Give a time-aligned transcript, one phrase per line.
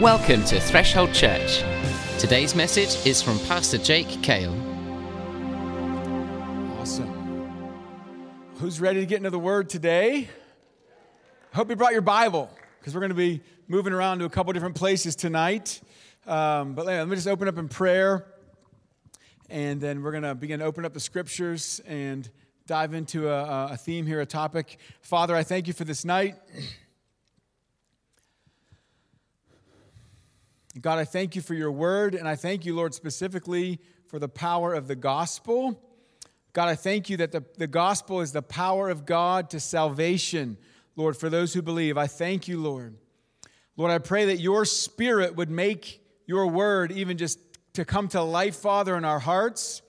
[0.00, 1.64] Welcome to Threshold Church.
[2.20, 4.52] Today's message is from Pastor Jake Kail.
[6.78, 7.50] Awesome.
[8.58, 10.28] Who's ready to get into the Word today?
[11.52, 12.48] Hope you brought your Bible
[12.78, 15.80] because we're going to be moving around to a couple different places tonight.
[16.28, 18.24] Um, but let me just open up in prayer,
[19.50, 22.30] and then we're going to begin to open up the Scriptures and
[22.68, 24.78] dive into a, a theme here, a topic.
[25.00, 26.36] Father, I thank you for this night.
[30.80, 34.28] God, I thank you for your word, and I thank you, Lord, specifically for the
[34.28, 35.82] power of the gospel.
[36.52, 40.56] God, I thank you that the, the gospel is the power of God to salvation,
[40.94, 41.96] Lord, for those who believe.
[41.96, 42.96] I thank you, Lord.
[43.76, 47.38] Lord, I pray that your spirit would make your word even just
[47.74, 49.82] to come to life, Father, in our hearts.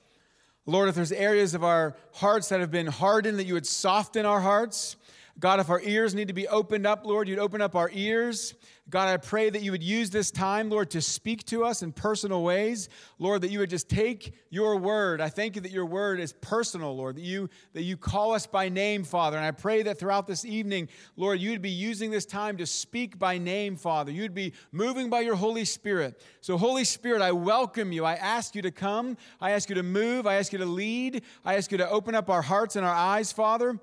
[0.65, 4.25] Lord, if there's areas of our hearts that have been hardened, that you would soften
[4.25, 4.95] our hearts.
[5.39, 8.53] God, if our ears need to be opened up, Lord, you'd open up our ears.
[8.89, 11.91] God, I pray that you would use this time, Lord, to speak to us in
[11.91, 12.89] personal ways.
[13.19, 15.21] Lord, that you would just take your word.
[15.21, 18.47] I thank you that your word is personal, Lord, that you that you call us
[18.47, 19.37] by name, Father.
[19.37, 23.19] And I pray that throughout this evening, Lord, you'd be using this time to speak
[23.19, 24.11] by name, Father.
[24.11, 26.19] You'd be moving by your Holy Spirit.
[26.41, 28.05] So, Holy Spirit, I welcome you.
[28.05, 29.17] I ask you to come.
[29.39, 30.25] I ask you to move.
[30.25, 31.23] I ask you to lead.
[31.45, 33.79] I ask you to open up our hearts and our eyes, Father.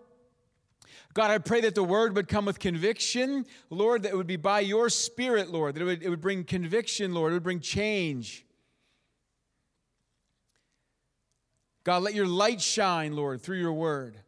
[1.16, 4.36] God, I pray that the word would come with conviction, Lord, that it would be
[4.36, 7.60] by your spirit, Lord, that it would, it would bring conviction, Lord, it would bring
[7.60, 8.44] change.
[11.84, 14.18] God, let your light shine, Lord, through your word.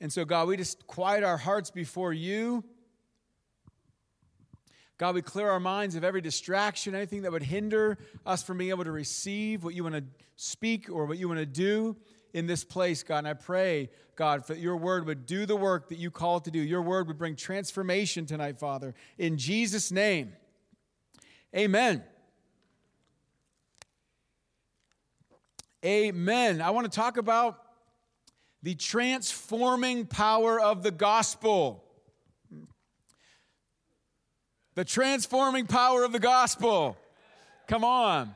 [0.00, 2.64] And so, God, we just quiet our hearts before you.
[4.96, 8.70] God, we clear our minds of every distraction, anything that would hinder us from being
[8.70, 10.04] able to receive what you want to
[10.36, 11.94] speak or what you want to do
[12.36, 13.18] in this place, God.
[13.18, 16.44] And I pray, God, that your word would do the work that you call it
[16.44, 16.60] to do.
[16.60, 18.94] Your word would bring transformation tonight, Father.
[19.16, 20.34] In Jesus' name,
[21.56, 22.04] amen.
[25.82, 26.60] Amen.
[26.60, 27.58] I want to talk about
[28.62, 31.84] the transforming power of the gospel.
[34.74, 36.98] The transforming power of the gospel.
[37.66, 38.34] Come on.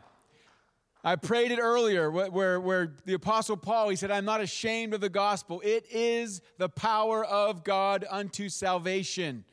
[1.02, 5.00] I prayed it earlier where, where the Apostle Paul, he said, I'm not ashamed of
[5.00, 5.62] the gospel.
[5.64, 9.44] It is the power of God unto salvation.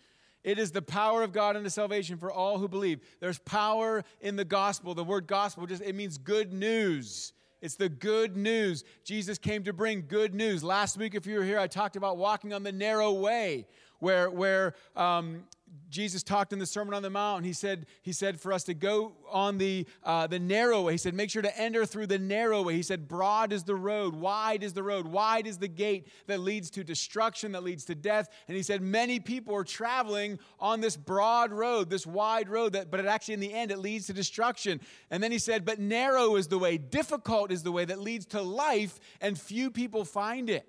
[0.43, 2.99] It is the power of God unto salvation for all who believe.
[3.19, 4.93] There's power in the gospel.
[4.93, 7.33] The word gospel just it means good news.
[7.61, 8.83] It's the good news.
[9.03, 10.63] Jesus came to bring good news.
[10.63, 13.65] Last week, if you were here, I talked about walking on the narrow way,
[13.99, 15.43] where, where um,
[15.89, 17.45] Jesus talked in the Sermon on the Mount.
[17.45, 20.93] He said, he said for us to go on the, uh, the narrow way.
[20.93, 22.75] He said, make sure to enter through the narrow way.
[22.75, 26.39] He said, broad is the road, wide is the road, wide is the gate that
[26.41, 28.29] leads to destruction, that leads to death.
[28.47, 32.91] And he said, many people are traveling on this broad road, this wide road, that,
[32.91, 34.81] but it actually, in the end, it leads to destruction.
[35.09, 38.25] And then he said, but narrow is the way, difficult is the way that leads
[38.27, 40.67] to life, and few people find it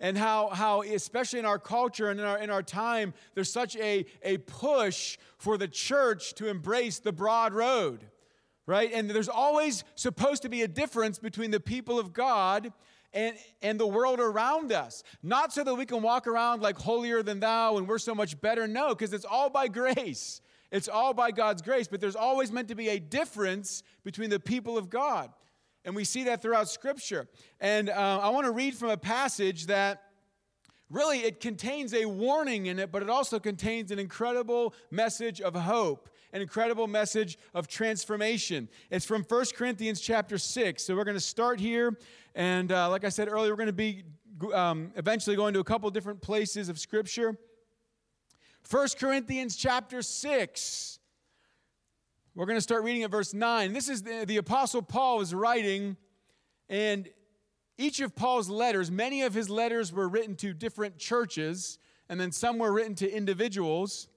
[0.00, 3.76] and how, how especially in our culture and in our, in our time, there's such
[3.76, 8.06] a, a push for the church to embrace the broad road,
[8.66, 8.90] right?
[8.92, 12.72] And there's always supposed to be a difference between the people of God
[13.12, 15.02] and, and the world around us.
[15.22, 18.40] Not so that we can walk around like holier than thou and we're so much
[18.40, 18.66] better.
[18.66, 20.40] No, because it's all by grace.
[20.70, 24.38] It's all by God's grace, but there's always meant to be a difference between the
[24.38, 25.30] people of God.
[25.84, 27.28] And we see that throughout Scripture.
[27.60, 30.02] And uh, I want to read from a passage that
[30.90, 35.54] really it contains a warning in it, but it also contains an incredible message of
[35.54, 38.68] hope, an incredible message of transformation.
[38.90, 40.82] It's from 1 Corinthians chapter 6.
[40.82, 41.96] So we're going to start here.
[42.34, 44.04] And uh, like I said earlier, we're going to be
[44.52, 47.36] um, eventually going to a couple different places of Scripture.
[48.68, 50.99] 1 Corinthians chapter 6.
[52.40, 53.74] We're going to start reading at verse 9.
[53.74, 55.98] This is the, the Apostle Paul is writing,
[56.70, 57.06] and
[57.76, 61.78] each of Paul's letters, many of his letters were written to different churches,
[62.08, 64.08] and then some were written to individuals,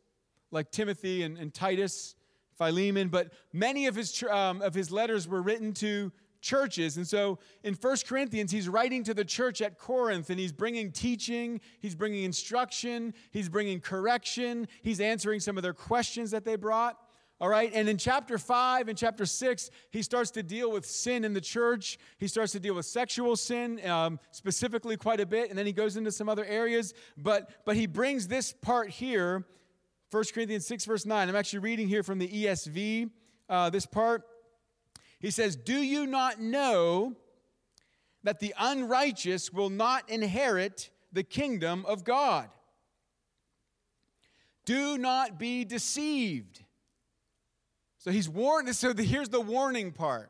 [0.51, 2.15] like Timothy and, and Titus,
[2.57, 6.09] Philemon, but many of his, um, of his letters were written to
[6.39, 6.95] churches.
[6.95, 10.93] And so in First Corinthians, he's writing to the church at Corinth and he's bringing
[10.93, 16.55] teaching, he's bringing instruction, he's bringing correction, he's answering some of their questions that they
[16.55, 16.97] brought.
[17.43, 21.25] All right, and in chapter 5 and chapter 6, he starts to deal with sin
[21.25, 21.97] in the church.
[22.17, 25.73] He starts to deal with sexual sin, um, specifically quite a bit, and then he
[25.73, 26.93] goes into some other areas.
[27.17, 29.43] But, but he brings this part here,
[30.09, 31.27] 1 Corinthians 6, verse 9.
[31.27, 33.09] I'm actually reading here from the ESV,
[33.49, 34.23] uh, this part.
[35.19, 37.13] He says, Do you not know
[38.23, 42.47] that the unrighteous will not inherit the kingdom of God?
[44.63, 46.62] Do not be deceived.
[48.03, 48.75] So he's warned.
[48.75, 50.29] So here's the warning part.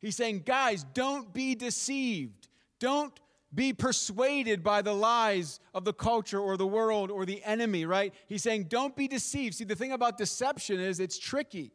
[0.00, 2.48] He's saying, guys, don't be deceived.
[2.80, 3.12] Don't
[3.54, 8.12] be persuaded by the lies of the culture or the world or the enemy, right?
[8.26, 9.54] He's saying, don't be deceived.
[9.54, 11.70] See, the thing about deception is it's tricky.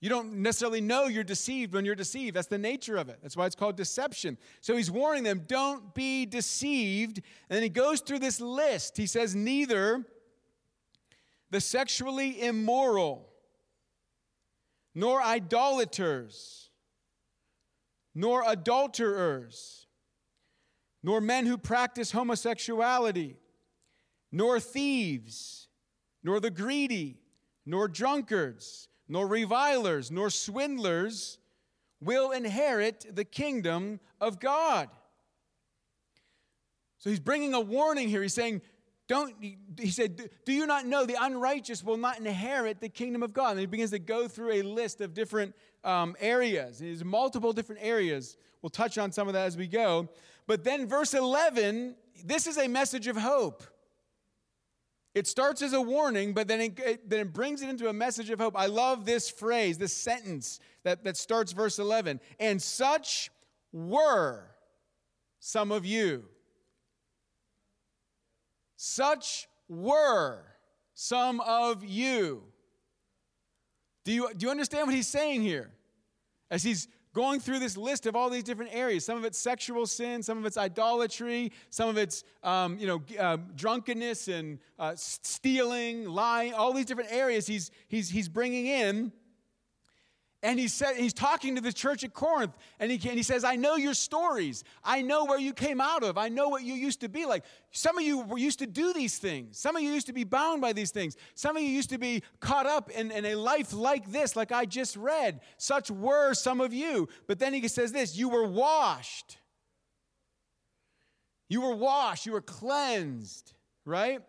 [0.00, 2.34] You don't necessarily know you're deceived when you're deceived.
[2.34, 3.20] That's the nature of it.
[3.22, 4.38] That's why it's called deception.
[4.60, 7.18] So he's warning them, don't be deceived.
[7.48, 8.96] And then he goes through this list.
[8.96, 10.04] He says, neither
[11.52, 13.28] the sexually immoral,
[14.96, 16.70] nor idolaters,
[18.16, 19.86] nor adulterers,
[21.04, 23.36] nor men who practice homosexuality,
[24.32, 25.68] nor thieves,
[26.24, 27.20] nor the greedy,
[27.64, 31.38] nor drunkards nor revilers, nor swindlers
[32.00, 34.88] will inherit the kingdom of God.
[36.98, 38.22] So he's bringing a warning here.
[38.22, 38.62] He's saying,
[39.08, 43.32] don't, he said, do you not know the unrighteous will not inherit the kingdom of
[43.32, 43.52] God?
[43.52, 45.54] And he begins to go through a list of different
[45.84, 46.80] um, areas.
[46.80, 48.36] There's multiple different areas.
[48.62, 50.08] We'll touch on some of that as we go.
[50.48, 51.94] But then, verse 11,
[52.24, 53.62] this is a message of hope.
[55.14, 57.92] It starts as a warning, but then it, it, then it brings it into a
[57.92, 58.54] message of hope.
[58.56, 62.20] I love this phrase, this sentence that, that starts verse 11.
[62.38, 63.30] And such
[63.72, 64.44] were
[65.38, 66.24] some of you.
[68.76, 70.42] Such were
[70.94, 72.42] some of you.
[74.04, 75.70] Do you, do you understand what he's saying here?
[76.50, 79.02] As he's going through this list of all these different areas.
[79.02, 83.02] Some of it's sexual sin, some of it's idolatry, some of it's um, you know
[83.18, 86.52] uh, drunkenness and uh, stealing, lying.
[86.52, 89.12] All these different areas he's he's he's bringing in.
[90.42, 93.42] And he said, he's talking to the church at Corinth, and he, and he says,
[93.42, 94.64] I know your stories.
[94.84, 96.18] I know where you came out of.
[96.18, 97.42] I know what you used to be like.
[97.72, 99.58] Some of you were used to do these things.
[99.58, 101.16] Some of you used to be bound by these things.
[101.34, 104.52] Some of you used to be caught up in, in a life like this, like
[104.52, 105.40] I just read.
[105.56, 107.08] Such were some of you.
[107.26, 109.38] But then he says this you were washed.
[111.48, 112.26] You were washed.
[112.26, 113.52] You were cleansed,
[113.84, 114.20] right?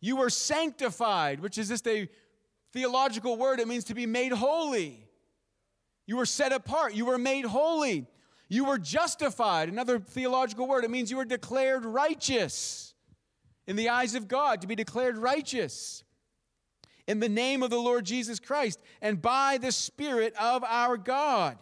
[0.00, 2.08] You were sanctified, which is just a
[2.72, 3.60] theological word.
[3.60, 5.03] It means to be made holy.
[6.06, 6.94] You were set apart.
[6.94, 8.06] You were made holy.
[8.48, 9.68] You were justified.
[9.68, 10.84] Another theological word.
[10.84, 12.94] It means you were declared righteous
[13.66, 16.04] in the eyes of God, to be declared righteous
[17.06, 21.58] in the name of the Lord Jesus Christ and by the Spirit of our God.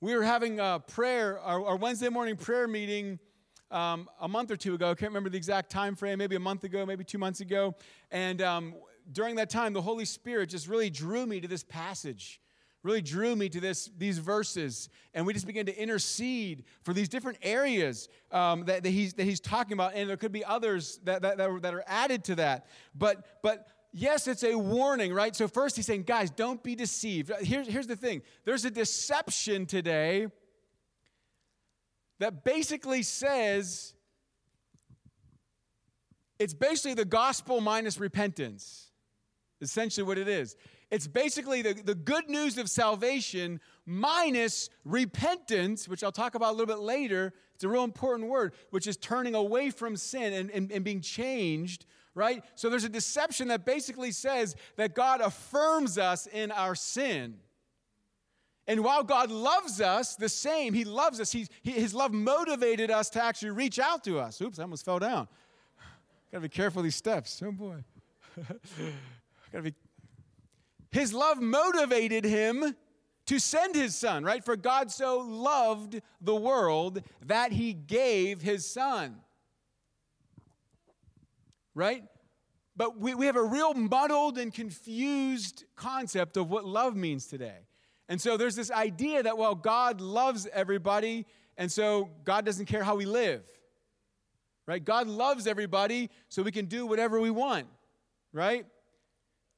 [0.00, 3.18] We were having a prayer, our, our Wednesday morning prayer meeting.
[3.70, 4.90] Um, a month or two ago.
[4.90, 7.74] I can't remember the exact time frame, maybe a month ago, maybe two months ago.
[8.10, 8.74] And um,
[9.10, 12.40] during that time, the Holy Spirit just really drew me to this passage,
[12.82, 14.88] really drew me to this, these verses.
[15.14, 19.24] And we just began to intercede for these different areas um, that, that, he's, that
[19.24, 19.94] he's talking about.
[19.94, 22.66] And there could be others that, that, that, are, that are added to that.
[22.94, 25.34] But, but yes, it's a warning, right?
[25.34, 27.30] So, first, he's saying, guys, don't be deceived.
[27.40, 30.28] Here's, here's the thing there's a deception today
[32.18, 33.94] that basically says,
[36.38, 38.91] it's basically the gospel minus repentance
[39.62, 40.56] essentially what it is.
[40.90, 46.56] It's basically the, the good news of salvation minus repentance, which I'll talk about a
[46.56, 47.32] little bit later.
[47.54, 51.00] It's a real important word, which is turning away from sin and, and, and being
[51.00, 52.44] changed, right?
[52.56, 57.36] So there's a deception that basically says that God affirms us in our sin.
[58.68, 62.90] And while God loves us the same, He loves us, he, he, His love motivated
[62.90, 64.40] us to actually reach out to us.
[64.40, 65.26] Oops, I almost fell down.
[66.30, 67.42] Gotta be careful these steps.
[67.44, 67.82] Oh boy.
[69.52, 69.74] Gotta be.
[70.90, 72.74] His love motivated him
[73.26, 74.44] to send his son, right?
[74.44, 79.16] For God so loved the world that he gave his son.
[81.74, 82.04] Right?
[82.76, 87.58] But we, we have a real muddled and confused concept of what love means today.
[88.08, 92.82] And so there's this idea that, well, God loves everybody, and so God doesn't care
[92.82, 93.42] how we live.
[94.66, 94.84] Right?
[94.84, 97.66] God loves everybody, so we can do whatever we want.
[98.32, 98.66] Right?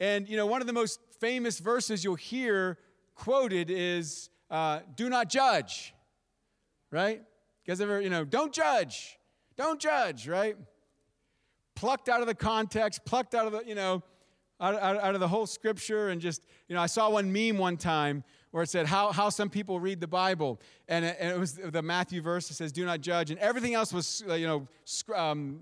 [0.00, 2.78] And, you know, one of the most famous verses you'll hear
[3.14, 5.94] quoted is uh, do not judge,
[6.90, 7.18] right?
[7.18, 9.18] You guys ever, you know, don't judge,
[9.56, 10.56] don't judge, right?
[11.74, 14.02] Plucked out of the context, plucked out of the, you know,
[14.60, 17.58] out, out, out of the whole scripture, and just, you know, I saw one meme
[17.58, 18.24] one time
[18.54, 20.60] where it said how, how some people read the Bible.
[20.86, 23.32] And it, and it was the Matthew verse that says, do not judge.
[23.32, 24.68] And everything else was, uh, you know,
[25.12, 25.58] um,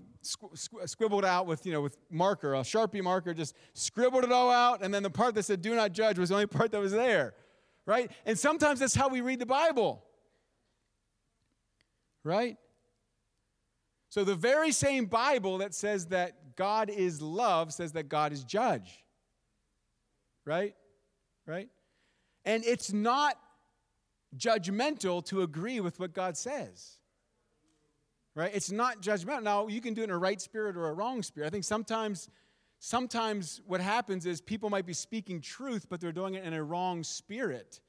[0.85, 4.83] scribbled out with, you know, with marker, a Sharpie marker, just scribbled it all out.
[4.83, 6.91] And then the part that said, do not judge was the only part that was
[6.91, 7.33] there,
[7.87, 8.11] right?
[8.27, 10.03] And sometimes that's how we read the Bible,
[12.23, 12.57] right?
[14.09, 18.43] So the very same Bible that says that God is love says that God is
[18.43, 19.03] judge.
[20.45, 20.75] Right?
[21.47, 21.69] Right?
[22.45, 23.37] And it's not
[24.37, 26.97] judgmental to agree with what God says.
[28.35, 28.51] Right?
[28.53, 29.43] It's not judgmental.
[29.43, 31.47] Now, you can do it in a right spirit or a wrong spirit.
[31.47, 32.29] I think sometimes
[32.79, 36.63] sometimes what happens is people might be speaking truth, but they're doing it in a
[36.63, 37.79] wrong spirit.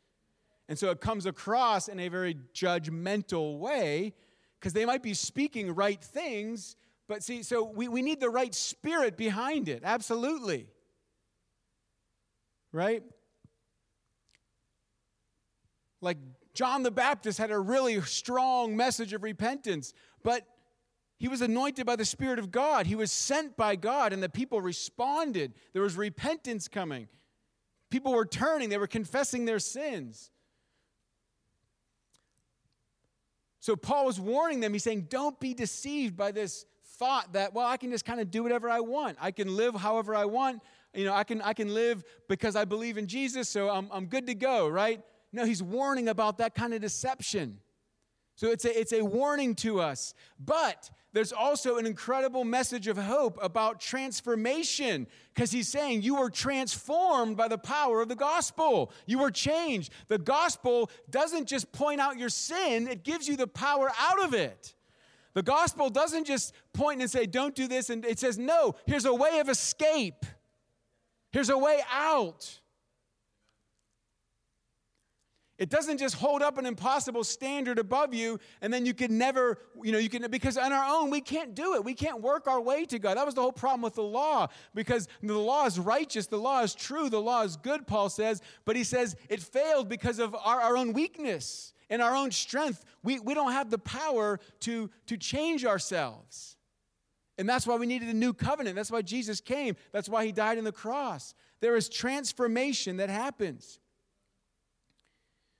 [0.69, 4.15] And so it comes across in a very judgmental way
[4.61, 6.77] because they might be speaking right things,
[7.09, 9.83] but see, so we, we need the right spirit behind it.
[9.85, 10.69] Absolutely.
[12.73, 13.03] Right?
[16.05, 16.19] Like
[16.53, 19.93] John the Baptist had a really strong message of repentance,
[20.23, 20.47] but
[21.19, 22.87] he was anointed by the Spirit of God.
[22.87, 25.55] He was sent by God, and the people responded.
[25.73, 27.09] There was repentance coming.
[27.91, 30.31] People were turning, they were confessing their sins.
[33.61, 34.75] So Paul was warning them.
[34.75, 36.67] He's saying, Don't be deceived by this
[36.99, 39.17] thought that, well, I can just kind of do whatever I want.
[39.21, 40.63] I can live however I want.
[40.93, 44.07] You know, I can, I can live because I believe in Jesus, so I'm, I'm
[44.07, 45.01] good to go, right?
[45.35, 47.59] No, he's warning about that kind of deception.
[48.37, 50.15] So it's a, it's a warning to us.
[50.39, 56.31] But there's also an incredible message of hope about transformation because he's saying you were
[56.31, 58.93] transformed by the power of the gospel.
[59.07, 59.93] You were changed.
[60.09, 64.35] The gospel doesn't just point out your sin, it gives you the power out of
[64.35, 64.75] it.
[65.35, 69.05] The gospel doesn't just point and say, don't do this, and it says, no, here's
[69.05, 70.25] a way of escape,
[71.31, 72.61] here's a way out.
[75.57, 79.59] It doesn't just hold up an impossible standard above you and then you can never,
[79.83, 81.85] you know, you can, because on our own, we can't do it.
[81.85, 83.17] We can't work our way to God.
[83.17, 86.63] That was the whole problem with the law because the law is righteous, the law
[86.63, 90.35] is true, the law is good, Paul says, but he says it failed because of
[90.35, 92.85] our, our own weakness and our own strength.
[93.05, 96.57] We, we don't have the power to, to change ourselves.
[97.39, 98.75] And that's why we needed a new covenant.
[98.75, 99.77] That's why Jesus came.
[99.93, 101.35] That's why he died on the cross.
[101.61, 103.79] There is transformation that happens.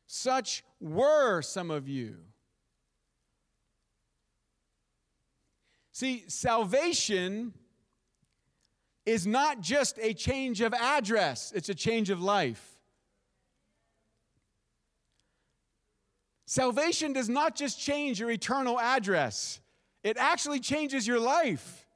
[0.07, 2.17] Such were some of you.
[5.93, 7.55] See, salvation
[9.07, 12.71] is not just a change of address, it's a change of life.
[16.47, 19.61] Salvation does not just change your eternal address,
[20.03, 21.87] it actually changes your life.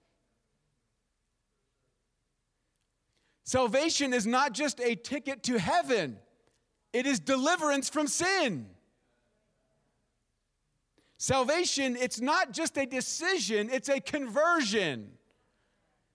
[3.45, 6.19] Salvation is not just a ticket to heaven,
[6.93, 8.67] it is deliverance from sin.
[11.19, 15.11] Salvation, it's not just a decision, it's a conversion.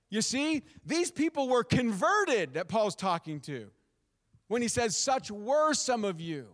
[0.09, 3.69] You see, these people were converted that Paul's talking to
[4.47, 6.47] when he says, Such were some of you.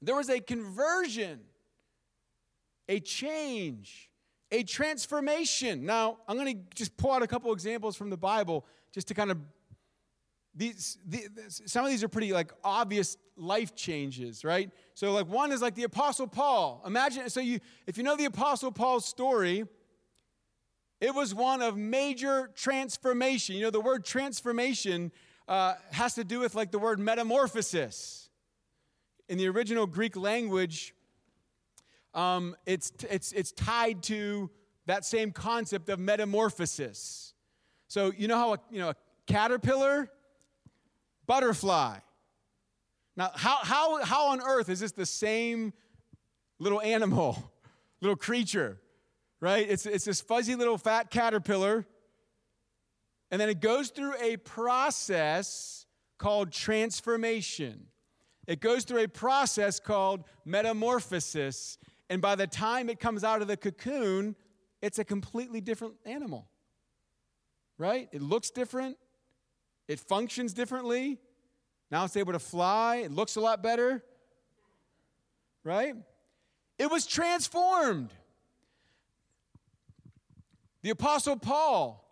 [0.00, 1.40] There was a conversion,
[2.88, 4.10] a change,
[4.50, 5.86] a transformation.
[5.86, 9.14] Now, I'm going to just pull out a couple examples from the Bible just to
[9.14, 9.38] kind of
[10.54, 14.70] these, the, some of these are pretty like obvious life changes right?
[14.94, 16.82] So like one is like the apostle paul.
[16.86, 19.64] Imagine so you if you know the apostle paul's story
[21.00, 23.56] it was one of major transformation.
[23.56, 25.10] You know the word transformation
[25.48, 28.28] uh, has to do with like the word metamorphosis.
[29.28, 30.94] In the original greek language
[32.14, 34.50] um, it's, it's, it's tied to
[34.86, 37.34] that same concept of metamorphosis.
[37.88, 40.10] So you know how a, you know a caterpillar
[41.32, 41.96] butterfly.
[43.16, 45.72] Now, how, how, how on earth is this the same
[46.58, 47.50] little animal,
[48.02, 48.78] little creature,
[49.40, 49.66] right?
[49.66, 51.86] It's, it's this fuzzy little fat caterpillar.
[53.30, 55.86] And then it goes through a process
[56.18, 57.86] called transformation.
[58.46, 61.78] It goes through a process called metamorphosis.
[62.10, 64.36] And by the time it comes out of the cocoon,
[64.82, 66.46] it's a completely different animal,
[67.78, 68.10] right?
[68.12, 68.98] It looks different,
[69.92, 71.18] it functions differently.
[71.90, 72.96] Now it's able to fly.
[72.96, 74.02] It looks a lot better.
[75.62, 75.94] Right?
[76.78, 78.12] It was transformed.
[80.82, 82.04] The Apostle Paul,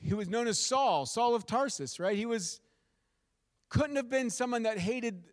[0.00, 2.16] he was known as Saul, Saul of Tarsus, right?
[2.16, 2.60] He was,
[3.68, 5.24] couldn't have been someone that hated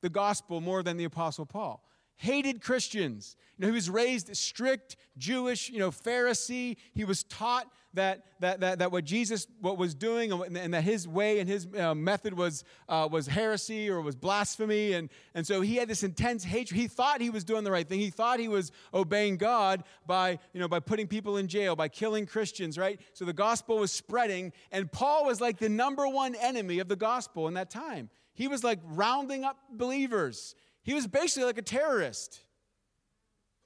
[0.00, 1.86] the gospel more than the Apostle Paul
[2.16, 3.36] hated Christians.
[3.56, 6.76] You know, he was raised strict Jewish, you know, Pharisee.
[6.92, 11.06] He was taught that, that, that, that what Jesus what was doing and, that his
[11.08, 14.92] way and his uh, method was, uh, was heresy or was blasphemy.
[14.92, 16.80] And, and so he had this intense hatred.
[16.80, 17.98] He thought he was doing the right thing.
[17.98, 21.88] He thought he was obeying God by, you know, by putting people in jail, by
[21.88, 23.00] killing Christians, right?
[23.12, 24.52] So the gospel was spreading.
[24.70, 28.10] And Paul was like the number one enemy of the gospel in that time.
[28.34, 30.54] He was like rounding up believers.
[30.82, 32.42] He was basically like a terrorist.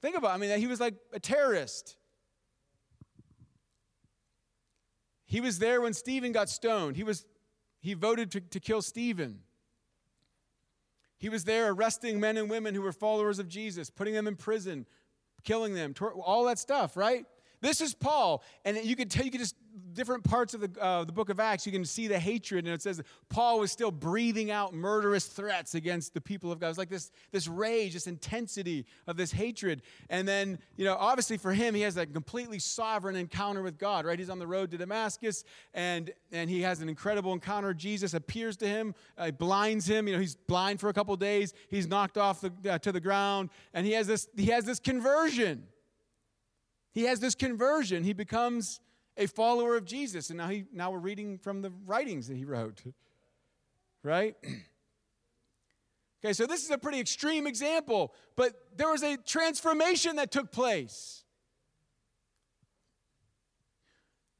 [0.01, 0.33] Think about it.
[0.33, 1.97] I mean, he was like a terrorist.
[5.31, 6.97] He was there when Stephen got stoned.
[6.97, 7.25] He, was,
[7.79, 9.39] he voted to, to kill Stephen.
[11.19, 14.35] He was there arresting men and women who were followers of Jesus, putting them in
[14.35, 14.85] prison,
[15.45, 17.25] killing them, all that stuff, right?
[17.61, 19.55] This is Paul, and you could tell you could just
[19.93, 22.73] different parts of the, uh, the book of Acts, you can see the hatred, and
[22.73, 26.69] it says Paul was still breathing out murderous threats against the people of God.
[26.69, 29.81] It's like this, this rage, this intensity of this hatred.
[30.09, 34.05] And then, you know, obviously for him, he has a completely sovereign encounter with God,
[34.05, 34.17] right?
[34.17, 37.73] He's on the road to Damascus, and, and he has an incredible encounter.
[37.73, 40.07] Jesus appears to him, uh, blinds him.
[40.07, 41.53] You know, he's blind for a couple days.
[41.69, 44.79] He's knocked off the, uh, to the ground, and he has this, he has this
[44.79, 45.67] conversion.
[46.93, 48.03] He has this conversion.
[48.03, 48.79] He becomes
[49.17, 50.29] a follower of Jesus.
[50.29, 52.81] And now, he, now we're reading from the writings that he wrote,
[54.03, 54.35] right?
[56.23, 60.51] Okay, so this is a pretty extreme example, but there was a transformation that took
[60.51, 61.23] place.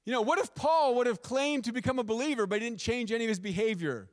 [0.05, 2.79] You know, what if Paul would have claimed to become a believer but he didn't
[2.79, 4.09] change any of his behavior?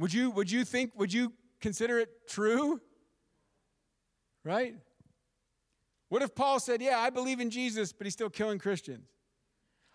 [0.00, 2.80] Would you, would you think, would you consider it true?
[4.42, 4.74] Right?
[6.10, 9.06] What if Paul said, Yeah, I believe in Jesus, but he's still killing Christians?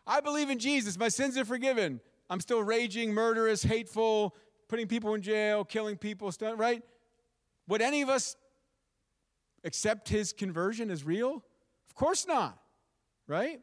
[0.07, 1.99] I believe in Jesus, my sins are forgiven.
[2.29, 4.35] I'm still raging, murderous, hateful,
[4.67, 6.81] putting people in jail, killing people, right?
[7.67, 8.35] Would any of us
[9.63, 11.43] accept his conversion as real?
[11.89, 12.57] Of course not,
[13.27, 13.59] right?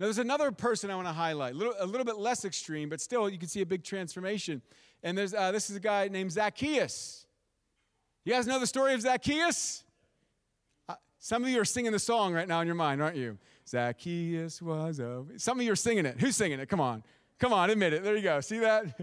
[0.00, 2.88] Now, there's another person I want to highlight, a little, a little bit less extreme,
[2.88, 4.62] but still you can see a big transformation.
[5.02, 7.26] And there's, uh, this is a guy named Zacchaeus.
[8.24, 9.84] You guys know the story of Zacchaeus?
[11.24, 13.38] Some of you are singing the song right now in your mind, aren't you?
[13.66, 15.24] Zacchaeus was a.
[15.38, 16.20] Some of you are singing it.
[16.20, 16.68] Who's singing it?
[16.68, 17.02] Come on.
[17.38, 18.04] Come on, admit it.
[18.04, 18.42] There you go.
[18.42, 18.94] See that?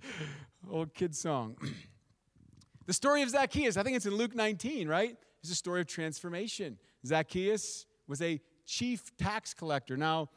[0.70, 1.56] Old kid song.
[2.86, 5.16] the story of Zacchaeus, I think it's in Luke 19, right?
[5.42, 6.78] It's a story of transformation.
[7.04, 9.96] Zacchaeus was a chief tax collector.
[9.96, 10.30] Now,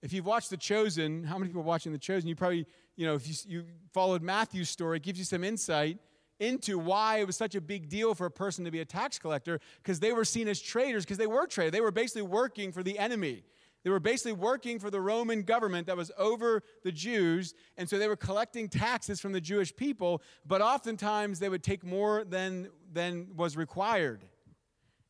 [0.00, 2.28] if you've watched The Chosen, how many people are watching The Chosen?
[2.28, 5.98] You probably, you know, if you, you followed Matthew's story, it gives you some insight
[6.40, 9.18] into why it was such a big deal for a person to be a tax
[9.18, 11.72] collector because they were seen as traitors because they were traitors.
[11.72, 13.44] They were basically working for the enemy.
[13.84, 17.96] They were basically working for the Roman government that was over the Jews, and so
[17.96, 22.68] they were collecting taxes from the Jewish people, but oftentimes they would take more than,
[22.92, 24.24] than was required.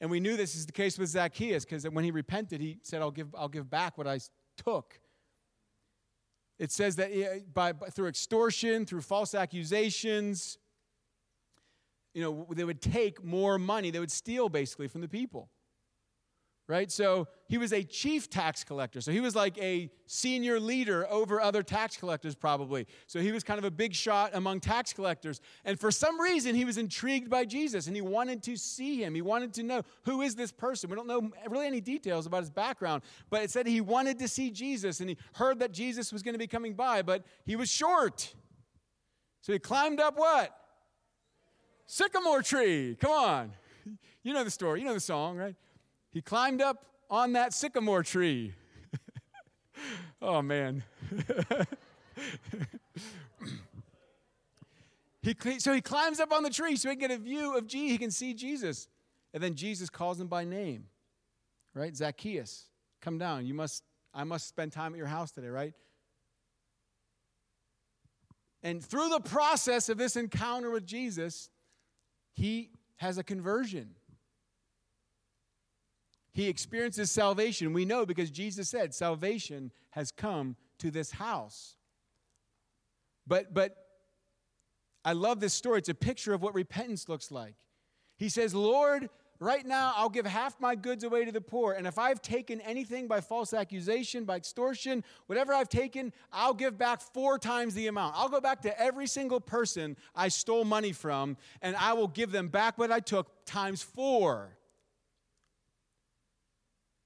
[0.00, 3.02] And we knew this is the case with Zacchaeus because when he repented, he said,
[3.02, 4.20] I'll give, I'll give back what I
[4.56, 5.00] took.
[6.58, 10.58] It says that eh, by, by, through extortion, through false accusations,
[12.14, 13.90] you know, they would take more money.
[13.90, 15.48] They would steal basically from the people.
[16.66, 16.92] Right?
[16.92, 19.00] So he was a chief tax collector.
[19.00, 22.86] So he was like a senior leader over other tax collectors, probably.
[23.06, 25.40] So he was kind of a big shot among tax collectors.
[25.64, 29.14] And for some reason, he was intrigued by Jesus and he wanted to see him.
[29.14, 30.90] He wanted to know who is this person.
[30.90, 34.28] We don't know really any details about his background, but it said he wanted to
[34.28, 37.56] see Jesus and he heard that Jesus was going to be coming by, but he
[37.56, 38.34] was short.
[39.40, 40.54] So he climbed up what?
[41.88, 42.96] Sycamore tree.
[43.00, 43.50] Come on.
[44.22, 45.56] You know the story, you know the song, right?
[46.10, 48.54] He climbed up on that sycamore tree.
[50.22, 50.84] oh, man.
[55.22, 57.66] he, so he climbs up on the tree so he can get a view of
[57.66, 57.88] G.
[57.88, 58.88] He can see Jesus.
[59.32, 60.84] And then Jesus calls him by name,
[61.74, 61.96] right?
[61.96, 62.66] Zacchaeus,
[63.00, 63.46] come down.
[63.46, 63.82] You must,
[64.14, 65.72] I must spend time at your house today, right?
[68.62, 71.48] And through the process of this encounter with Jesus,
[72.38, 73.96] he has a conversion.
[76.32, 77.72] He experiences salvation.
[77.72, 81.74] We know because Jesus said, Salvation has come to this house.
[83.26, 83.74] But, but
[85.04, 85.78] I love this story.
[85.78, 87.56] It's a picture of what repentance looks like.
[88.18, 91.72] He says, Lord, right now I'll give half my goods away to the poor.
[91.72, 96.76] And if I've taken anything by false accusation, by extortion, whatever I've taken, I'll give
[96.76, 98.14] back four times the amount.
[98.16, 102.32] I'll go back to every single person I stole money from, and I will give
[102.32, 104.56] them back what I took times four.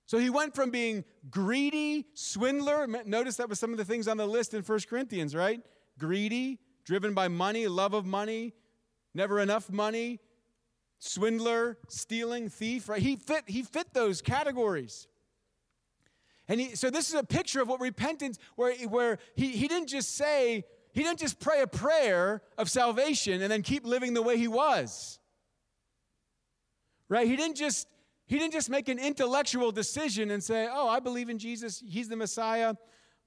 [0.07, 2.87] So he went from being greedy, swindler.
[2.87, 5.61] Notice that was some of the things on the list in 1 Corinthians, right?
[5.99, 8.53] Greedy, driven by money, love of money,
[9.15, 10.21] never enough money,
[11.05, 13.03] swindler, stealing, thief, right?
[13.03, 15.09] He fit, he fit those categories.
[16.47, 19.89] And he, so this is a picture of what repentance, where, where he, he didn't
[19.89, 24.23] just say, he didn't just pray a prayer of salvation and then keep living the
[24.23, 25.19] way he was.
[27.09, 27.27] Right?
[27.27, 27.89] He didn't just
[28.27, 31.83] he didn't just make an intellectual decision and say, "Oh, I believe in Jesus.
[31.87, 32.75] He's the Messiah."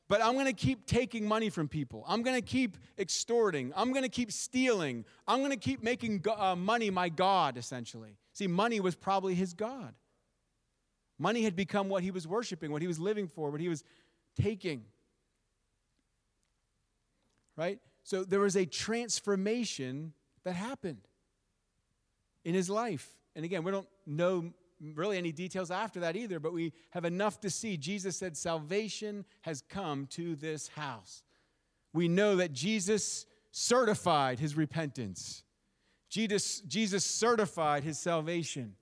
[0.07, 2.03] But I'm going to keep taking money from people.
[2.07, 3.73] I'm going to keep extorting.
[3.75, 5.03] I'm going to keep stealing.
[5.27, 8.17] I'm going to keep making uh, money my God, essentially.
[8.33, 9.93] See, money was probably his God.
[11.17, 13.83] Money had become what he was worshiping, what he was living for, what he was
[14.39, 14.83] taking.
[17.55, 17.79] Right?
[18.03, 20.13] So there was a transformation
[20.43, 21.07] that happened
[22.43, 23.09] in his life.
[23.35, 27.39] And again, we don't know really any details after that either, but we have enough
[27.41, 27.77] to see.
[27.77, 31.23] Jesus said, Salvation has come to this house.
[31.93, 35.43] We know that Jesus certified his repentance,
[36.09, 38.75] Jesus, Jesus certified his salvation.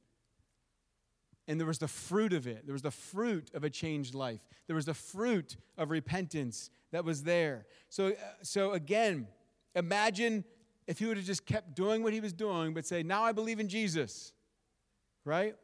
[1.47, 2.65] And there was the fruit of it.
[2.65, 4.39] There was the fruit of a changed life.
[4.67, 7.65] There was the fruit of repentance that was there.
[7.89, 9.27] So, uh, so again,
[9.75, 10.45] imagine
[10.87, 13.33] if he would have just kept doing what he was doing, but say, Now I
[13.33, 14.31] believe in Jesus,
[15.25, 15.55] right?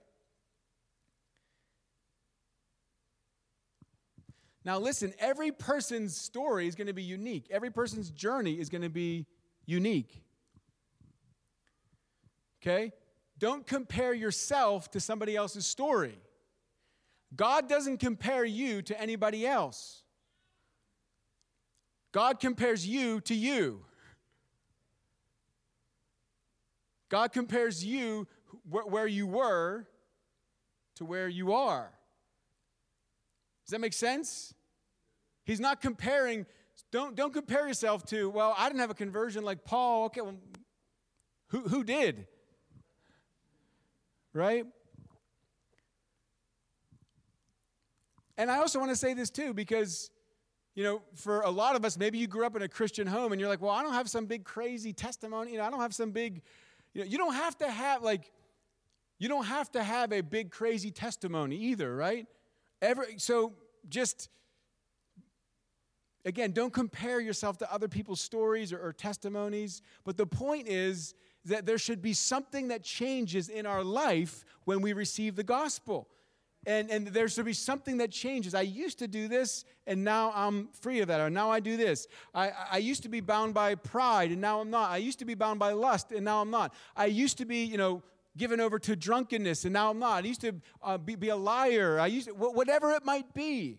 [4.65, 7.47] Now, listen, every person's story is going to be unique.
[7.49, 9.25] Every person's journey is going to be
[9.65, 10.23] unique.
[12.61, 12.91] Okay?
[13.37, 16.17] Don't compare yourself to somebody else's story.
[17.35, 20.03] God doesn't compare you to anybody else.
[22.11, 23.85] God compares you to you.
[27.07, 28.27] God compares you
[28.67, 29.87] where you were
[30.95, 31.91] to where you are.
[33.69, 34.55] Does that make sense?
[35.43, 36.47] He's not comparing,
[36.91, 40.05] don't, don't compare yourself to, well, I didn't have a conversion like Paul.
[40.05, 40.37] Okay, well,
[41.49, 42.25] who, who did?
[44.33, 44.65] Right?
[48.39, 50.09] And I also want to say this too, because,
[50.73, 53.33] you know, for a lot of us, maybe you grew up in a Christian home
[53.33, 55.51] and you're like, well, I don't have some big crazy testimony.
[55.51, 56.41] You know, I don't have some big,
[56.95, 58.31] you know, you don't have to have, like,
[59.19, 62.25] you don't have to have a big crazy testimony either, right?
[63.17, 63.53] So
[63.87, 64.29] just,
[66.25, 69.81] again, don't compare yourself to other people's stories or, or testimonies.
[70.03, 71.13] But the point is
[71.45, 76.07] that there should be something that changes in our life when we receive the gospel.
[76.65, 78.53] And, and there should be something that changes.
[78.53, 81.21] I used to do this, and now I'm free of that.
[81.21, 82.07] Or now I do this.
[82.35, 84.91] I, I used to be bound by pride, and now I'm not.
[84.91, 86.73] I used to be bound by lust, and now I'm not.
[86.97, 88.03] I used to be, you know,
[88.39, 90.23] given over to drunkenness, and now I'm not.
[90.23, 91.99] I used to uh, be, be, a liar.
[91.99, 93.77] I used to, whatever it might be.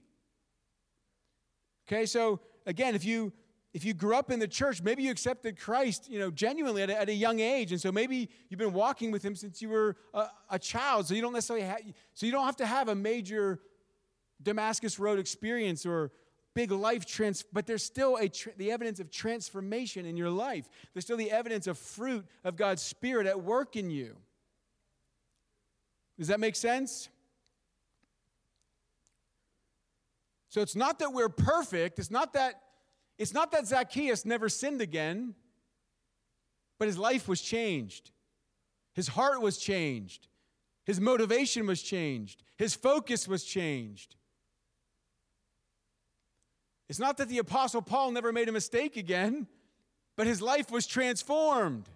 [1.89, 3.33] Okay, so again, if you
[3.73, 6.91] if you grew up in the church, maybe you accepted Christ, you know, genuinely at
[6.91, 9.69] a, at a young age, and so maybe you've been walking with Him since you
[9.69, 11.07] were a, a child.
[11.07, 11.81] So you don't necessarily have,
[12.15, 13.61] so you don't have to have a major
[14.43, 16.13] Damascus Road experience or
[16.55, 20.69] big life trans, but there's still a tra- the evidence of transformation in your life.
[20.93, 24.17] There's still the evidence of fruit of God's Spirit at work in you.
[26.21, 27.09] Does that make sense?
[30.51, 32.61] So it's not that we're perfect, it's not that
[33.17, 35.35] it's not that Zacchaeus never sinned again,
[36.79, 38.11] but his life was changed.
[38.93, 40.29] His heart was changed.
[40.85, 42.43] His motivation was changed.
[42.59, 44.17] His focus was changed.
[46.91, 49.47] It's not that the Apostle Paul never made a mistake again,
[50.17, 51.89] but his life was transformed.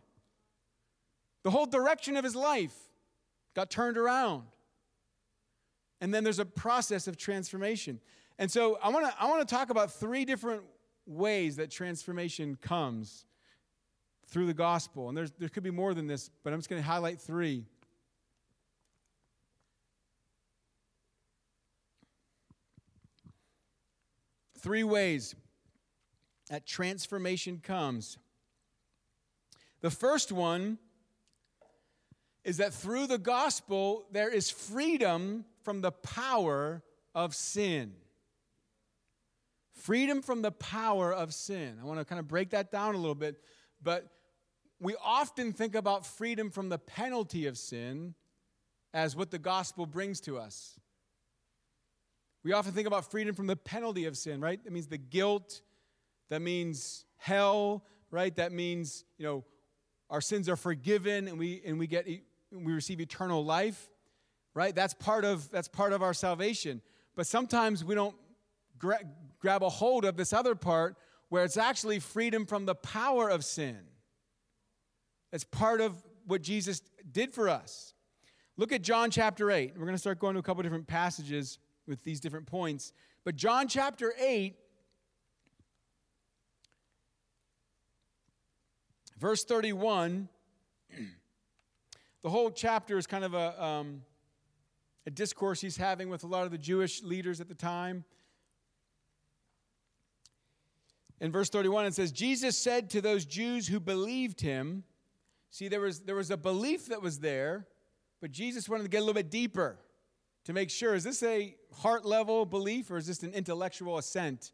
[1.43, 2.84] The whole direction of his life
[3.55, 4.45] got turned around.
[6.01, 8.01] And then there's a process of transformation.
[8.39, 10.63] And so I want to I want to talk about three different
[11.07, 13.27] ways that transformation comes
[14.27, 15.09] through the gospel.
[15.09, 17.65] And there's, there could be more than this, but I'm just going to highlight three.
[24.59, 25.35] Three ways
[26.51, 28.19] that transformation comes.
[29.83, 30.79] The first one
[32.45, 36.83] is that through the gospel, there is freedom from the power
[37.15, 37.95] of sin.
[39.73, 41.79] Freedom from the power of sin.
[41.81, 43.41] I want to kind of break that down a little bit,
[43.83, 44.09] but
[44.79, 48.15] we often think about freedom from the penalty of sin
[48.93, 50.79] as what the gospel brings to us.
[52.45, 54.63] We often think about freedom from the penalty of sin, right?
[54.63, 55.63] That means the guilt,
[56.29, 58.35] that means hell, right?
[58.37, 59.45] That means, you know,
[60.11, 62.07] our sins are forgiven and we and we get
[62.55, 63.91] we receive eternal life,
[64.55, 64.75] right?
[64.75, 66.81] That's part of that's part of our salvation.
[67.17, 68.17] But sometimes we don't
[68.79, 69.05] gra-
[69.41, 70.97] grab a hold of this other part
[71.29, 73.79] where it's actually freedom from the power of sin.
[75.33, 77.95] It's part of what Jesus did for us.
[78.57, 79.73] Look at John chapter 8.
[79.77, 82.93] We're going to start going to a couple different passages with these different points.
[83.25, 84.55] But John chapter 8,
[89.19, 90.29] verse 31
[92.25, 94.01] the whole chapter is kind of a, um,
[95.07, 98.03] a discourse he's having with a lot of the Jewish leaders at the time.
[101.21, 104.85] In verse 31, it says, Jesus said to those Jews who believed him,
[105.51, 107.67] see, there was, there was a belief that was there,
[108.23, 109.79] but Jesus wanted to get a little bit deeper
[110.47, 114.53] to make sure is this a heart level belief or is this an intellectual assent?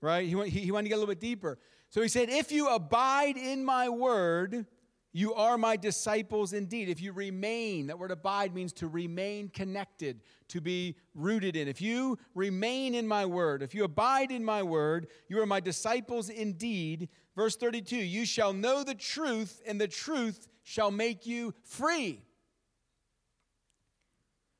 [0.00, 0.26] Right?
[0.26, 1.60] He, he, he wanted to get a little bit deeper.
[1.88, 4.66] So he said, If you abide in my word,
[5.16, 6.90] you are my disciples indeed.
[6.90, 11.68] If you remain, that word abide means to remain connected, to be rooted in.
[11.68, 15.58] If you remain in my word, if you abide in my word, you are my
[15.58, 17.08] disciples indeed.
[17.34, 22.22] Verse 32 You shall know the truth, and the truth shall make you free.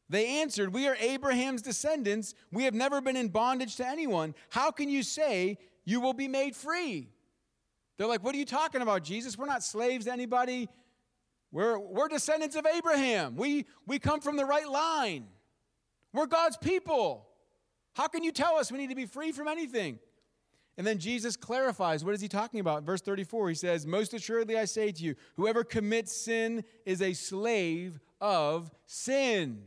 [0.08, 2.32] They answered, We are Abraham's descendants.
[2.50, 4.34] We have never been in bondage to anyone.
[4.48, 7.10] How can you say you will be made free?
[7.96, 9.38] They're like, What are you talking about, Jesus?
[9.38, 10.68] We're not slaves to anybody.
[11.52, 13.36] We're, we're descendants of Abraham.
[13.36, 15.26] We, we come from the right line.
[16.12, 17.28] We're God's people.
[17.94, 19.98] How can you tell us we need to be free from anything?
[20.76, 22.82] And then Jesus clarifies what is he talking about?
[22.82, 27.14] verse 34, he says, Most assuredly I say to you, whoever commits sin is a
[27.14, 29.62] slave of sin.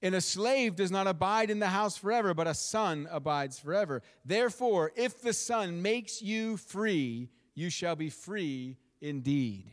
[0.00, 4.02] And a slave does not abide in the house forever, but a son abides forever.
[4.24, 9.72] Therefore, if the Son makes you free, you shall be free indeed.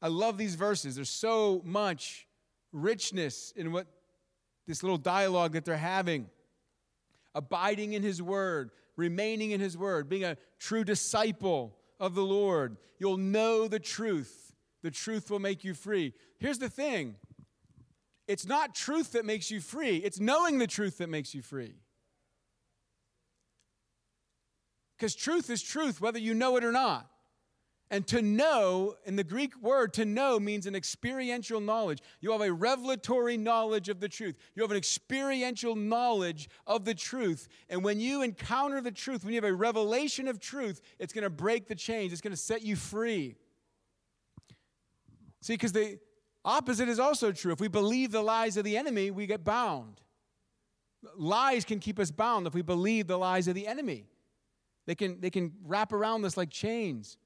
[0.00, 0.96] I love these verses.
[0.96, 2.26] There's so much
[2.72, 3.86] richness in what
[4.66, 6.30] this little dialogue that they're having.
[7.34, 12.78] Abiding in His Word, remaining in His Word, being a true disciple of the Lord.
[12.98, 14.49] You'll know the truth
[14.82, 16.14] the truth will make you free.
[16.38, 17.16] Here's the thing
[18.26, 21.74] it's not truth that makes you free, it's knowing the truth that makes you free.
[24.96, 27.08] Because truth is truth, whether you know it or not.
[27.92, 32.00] And to know, in the Greek word, to know means an experiential knowledge.
[32.20, 34.36] You have a revelatory knowledge of the truth.
[34.54, 37.48] You have an experiential knowledge of the truth.
[37.68, 41.24] And when you encounter the truth, when you have a revelation of truth, it's going
[41.24, 43.34] to break the chains, it's going to set you free.
[45.42, 45.98] See, because the
[46.44, 47.52] opposite is also true.
[47.52, 50.00] If we believe the lies of the enemy, we get bound.
[51.16, 54.06] Lies can keep us bound if we believe the lies of the enemy.
[54.86, 57.16] They can, they can wrap around us like chains.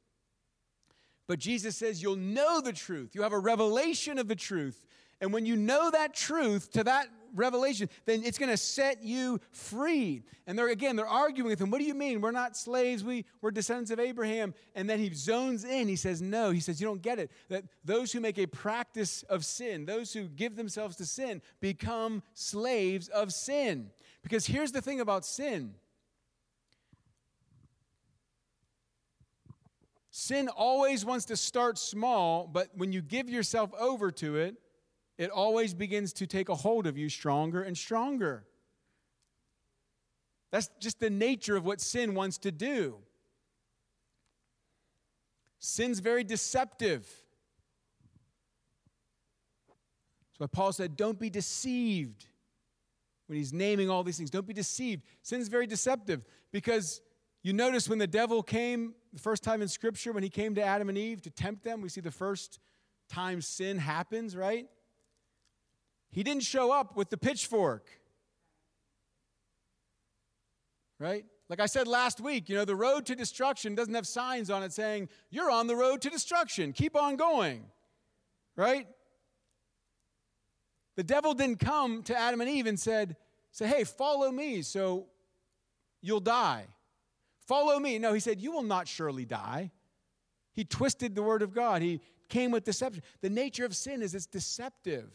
[1.27, 3.14] But Jesus says you'll know the truth.
[3.14, 4.87] You have a revelation of the truth.
[5.24, 9.40] And when you know that truth to that revelation, then it's going to set you
[9.52, 10.22] free.
[10.46, 11.70] And they're again, they're arguing with him.
[11.70, 12.20] What do you mean?
[12.20, 13.02] We're not slaves.
[13.02, 14.52] We, we're descendants of Abraham.
[14.74, 15.88] And then he zones in.
[15.88, 16.50] He says, No.
[16.50, 17.30] He says, You don't get it.
[17.48, 22.22] That those who make a practice of sin, those who give themselves to sin, become
[22.34, 23.92] slaves of sin.
[24.22, 25.72] Because here's the thing about sin.
[30.10, 34.56] Sin always wants to start small, but when you give yourself over to it,
[35.16, 38.44] it always begins to take a hold of you stronger and stronger.
[40.50, 42.96] That's just the nature of what sin wants to do.
[45.59, 47.03] Sin's very deceptive.
[50.29, 52.27] That's why Paul said, Don't be deceived
[53.27, 54.31] when he's naming all these things.
[54.31, 55.03] Don't be deceived.
[55.22, 57.00] Sin's very deceptive because
[57.42, 60.62] you notice when the devil came the first time in Scripture, when he came to
[60.62, 62.59] Adam and Eve to tempt them, we see the first
[63.09, 64.66] time sin happens, right?
[66.14, 67.90] He didn't show up with the pitchfork.
[71.00, 71.24] Right?
[71.48, 74.62] Like I said last week, you know, the road to destruction doesn't have signs on
[74.62, 76.72] it saying, you're on the road to destruction.
[76.72, 77.64] Keep on going.
[78.55, 78.87] Right?
[80.96, 83.16] The devil didn't come to Adam and Eve and said,
[83.50, 85.07] say, hey, follow me so
[86.00, 86.66] you'll die.
[87.48, 87.98] Follow me.
[87.98, 89.72] No, he said, you will not surely die.
[90.53, 91.83] He twisted the word of God.
[91.83, 93.03] He came with deception.
[93.20, 95.11] The nature of sin is it's deceptive.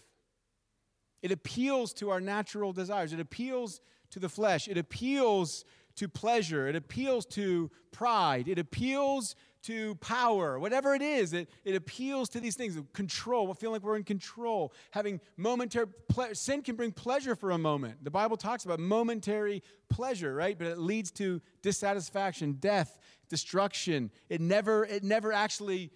[1.22, 3.14] It appeals to our natural desires.
[3.14, 4.68] It appeals to the flesh.
[4.68, 6.68] It appeals to pleasure.
[6.68, 8.48] It appeals to pride.
[8.48, 10.58] It appeals to power.
[10.58, 14.74] Whatever it is, it, it appeals to these things control, feeling like we're in control,
[14.92, 18.04] having momentary ple- sin can bring pleasure for a moment.
[18.04, 20.58] The Bible talks about momentary pleasure, right?
[20.58, 24.12] But it leads to dissatisfaction, death, destruction.
[24.30, 25.92] It never, it never actually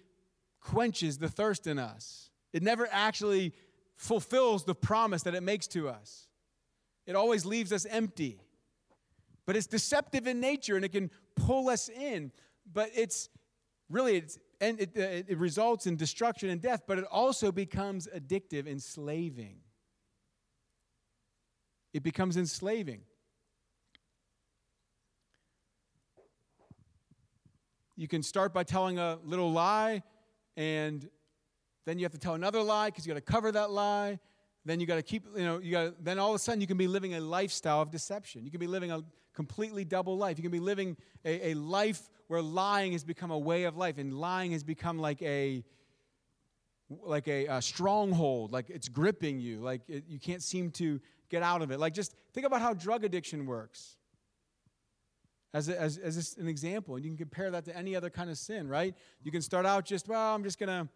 [0.60, 2.30] quenches the thirst in us.
[2.52, 3.54] It never actually
[3.96, 6.28] fulfills the promise that it makes to us.
[7.06, 8.40] It always leaves us empty.
[9.46, 12.32] But it's deceptive in nature and it can pull us in.
[12.72, 13.28] But it's
[13.90, 18.08] really, it's, and it, uh, it results in destruction and death, but it also becomes
[18.14, 19.58] addictive, enslaving.
[21.92, 23.02] It becomes enslaving.
[27.96, 30.02] You can start by telling a little lie
[30.56, 31.08] and
[31.84, 34.18] then you have to tell another lie because you got to cover that lie.
[34.64, 36.66] then you got to keep, you know, you got then all of a sudden you
[36.66, 38.44] can be living a lifestyle of deception.
[38.44, 39.02] You can be living a
[39.34, 40.38] completely double life.
[40.38, 43.98] You can be living a, a life where lying has become a way of life
[43.98, 45.64] and lying has become like a
[47.02, 51.42] like a, a stronghold, like it's gripping you, like it, you can't seem to get
[51.42, 51.80] out of it.
[51.80, 53.96] Like just think about how drug addiction works
[55.54, 56.96] as, a, as, as an example.
[56.96, 58.94] And you can compare that to any other kind of sin, right?
[59.22, 60.88] You can start out just, well, I'm just going to.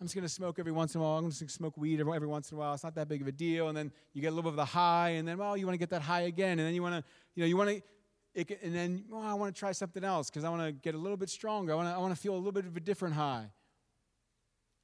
[0.00, 1.18] I'm just going to smoke every once in a while.
[1.18, 2.72] I'm just going to smoke weed every, every once in a while.
[2.72, 3.68] It's not that big of a deal.
[3.68, 5.74] And then you get a little bit of the high, and then, well, you want
[5.74, 6.58] to get that high again.
[6.58, 9.52] And then you want to, you know, you want to, and then, well, I want
[9.52, 11.72] to try something else because I want to get a little bit stronger.
[11.72, 13.50] I want to, I want to feel a little bit of a different high.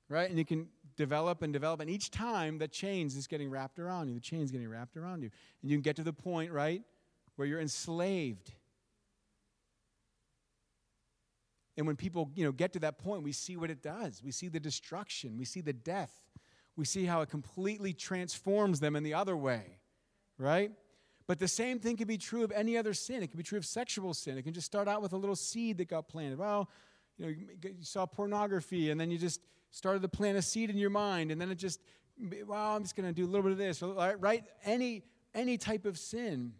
[0.08, 0.28] Right?
[0.28, 1.80] And you can develop and develop.
[1.80, 5.22] And each time that chains is getting wrapped around you, the chain's getting wrapped around
[5.22, 5.30] you.
[5.62, 6.82] And you can get to the point, right,
[7.36, 8.52] where you're enslaved
[11.76, 14.22] And when people, you know, get to that point, we see what it does.
[14.24, 16.12] We see the destruction, we see the death.
[16.76, 19.78] We see how it completely transforms them in the other way,
[20.38, 20.72] right?
[21.26, 23.22] But the same thing can be true of any other sin.
[23.22, 24.36] It can be true of sexual sin.
[24.36, 26.36] It can just start out with a little seed that got planted.
[26.38, 26.68] Well,
[27.16, 30.76] you know, you saw pornography and then you just started to plant a seed in
[30.76, 31.80] your mind and then it just,
[32.44, 33.82] well, I'm just going to do a little bit of this,
[34.18, 34.44] right?
[34.64, 36.52] Any any type of sin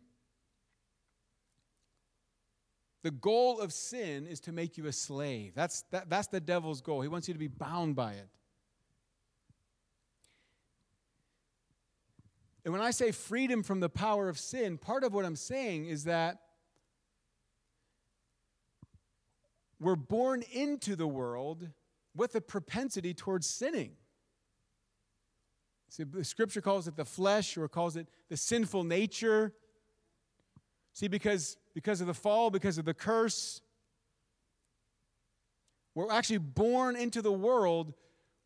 [3.04, 5.52] the goal of sin is to make you a slave.
[5.54, 7.02] That's, that, that's the devil's goal.
[7.02, 8.28] He wants you to be bound by it.
[12.64, 15.84] And when I say freedom from the power of sin, part of what I'm saying
[15.84, 16.38] is that
[19.78, 21.68] we're born into the world
[22.16, 23.92] with a propensity towards sinning.
[25.90, 29.52] See, scripture calls it the flesh or calls it the sinful nature.
[30.94, 33.60] See, because because of the fall, because of the curse.
[35.94, 37.92] We're actually born into the world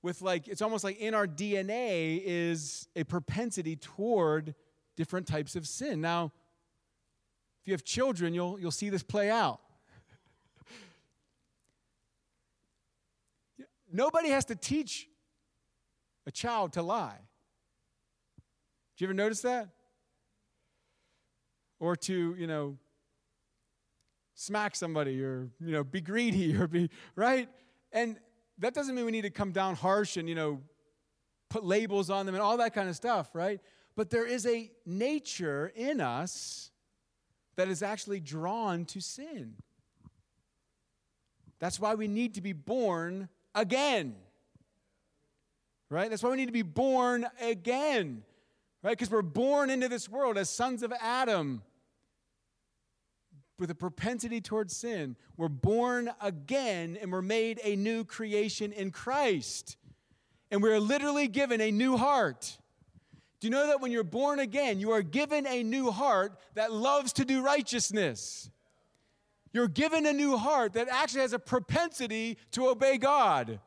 [0.02, 4.54] with like, it's almost like in our DNA is a propensity toward
[4.96, 6.00] different types of sin.
[6.00, 6.32] Now,
[7.60, 9.60] if you have children, you'll, you'll see this play out.
[13.92, 15.08] Nobody has to teach
[16.26, 17.18] a child to lie.
[18.96, 19.68] Did you ever notice that?
[21.80, 22.76] Or to, you know,
[24.38, 27.48] smack somebody or you know be greedy or be right?
[27.92, 28.18] And
[28.58, 30.60] that doesn't mean we need to come down harsh and you know
[31.50, 33.60] put labels on them and all that kind of stuff right?
[33.96, 36.70] But there is a nature in us
[37.56, 39.54] that is actually drawn to sin.
[41.58, 44.14] That's why we need to be born again
[45.90, 46.10] right?
[46.10, 48.22] That's why we need to be born again
[48.84, 48.96] right?
[48.96, 51.62] Because we're born into this world as sons of adam
[53.58, 55.16] with a propensity towards sin.
[55.36, 59.76] We're born again and we're made a new creation in Christ.
[60.50, 62.58] And we're literally given a new heart.
[63.40, 66.72] Do you know that when you're born again, you are given a new heart that
[66.72, 68.50] loves to do righteousness?
[69.52, 73.60] You're given a new heart that actually has a propensity to obey God.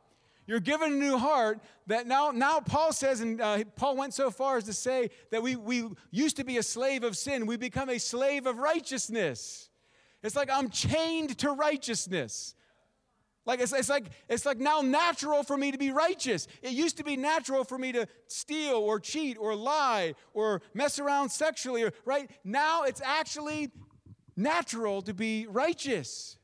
[0.46, 4.30] You're given a new heart that now, now Paul says, and uh, Paul went so
[4.30, 7.56] far as to say that we, we used to be a slave of sin, we
[7.56, 9.70] become a slave of righteousness.
[10.22, 12.54] It's like I'm chained to righteousness.
[13.44, 16.46] Like it's, it's like it's like now natural for me to be righteous.
[16.62, 21.00] It used to be natural for me to steal or cheat or lie or mess
[21.00, 22.30] around sexually, right?
[22.44, 23.70] Now it's actually
[24.36, 26.38] natural to be righteous.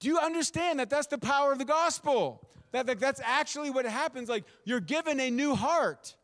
[0.00, 2.48] Do you understand that that's the power of the gospel?
[2.70, 4.28] That, that that's actually what happens.
[4.28, 6.14] Like you're given a new heart.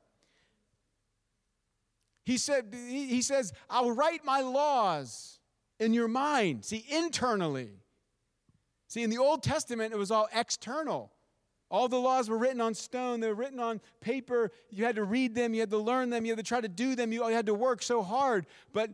[2.24, 5.38] He said, he says, I'll write my laws
[5.78, 6.64] in your mind.
[6.64, 7.70] See, internally.
[8.88, 11.12] See, in the Old Testament, it was all external.
[11.70, 14.52] All the laws were written on stone, they were written on paper.
[14.70, 16.68] You had to read them, you had to learn them, you had to try to
[16.68, 18.46] do them, you had to work so hard.
[18.72, 18.90] But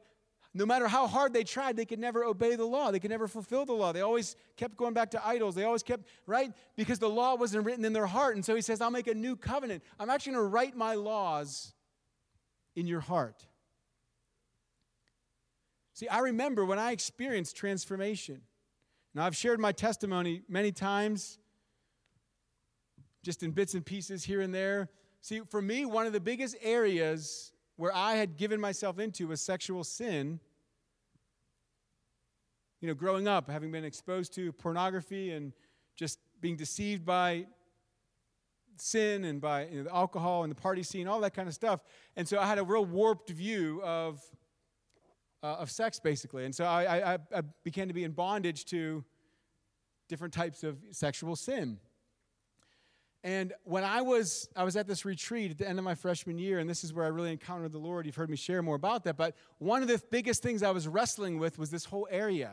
[0.55, 2.90] no matter how hard they tried, they could never obey the law.
[2.90, 3.93] They could never fulfill the law.
[3.93, 5.55] They always kept going back to idols.
[5.55, 6.53] They always kept, right?
[6.74, 8.35] Because the law wasn't written in their heart.
[8.35, 9.85] And so he says, I'll make a new covenant.
[10.01, 11.72] I'm actually going to write my laws
[12.77, 13.47] in your heart.
[15.95, 18.41] See, I remember when I experienced transformation.
[19.14, 21.39] Now, I've shared my testimony many times,
[23.23, 24.89] just in bits and pieces here and there.
[25.21, 29.41] See, for me, one of the biggest areas where I had given myself into was
[29.41, 30.41] sexual sin.
[32.81, 35.53] You know, growing up, having been exposed to pornography and
[35.97, 37.47] just being deceived by
[38.81, 41.55] sin and by you know, the alcohol and the party scene, all that kind of
[41.55, 41.83] stuff.
[42.16, 44.20] And so I had a real warped view of,
[45.43, 46.45] uh, of sex, basically.
[46.45, 49.05] And so I, I, I began to be in bondage to
[50.09, 51.78] different types of sexual sin.
[53.22, 56.39] And when I was I was at this retreat at the end of my freshman
[56.39, 58.07] year, and this is where I really encountered the Lord.
[58.07, 59.18] You've heard me share more about that.
[59.18, 62.53] But one of the biggest things I was wrestling with was this whole area.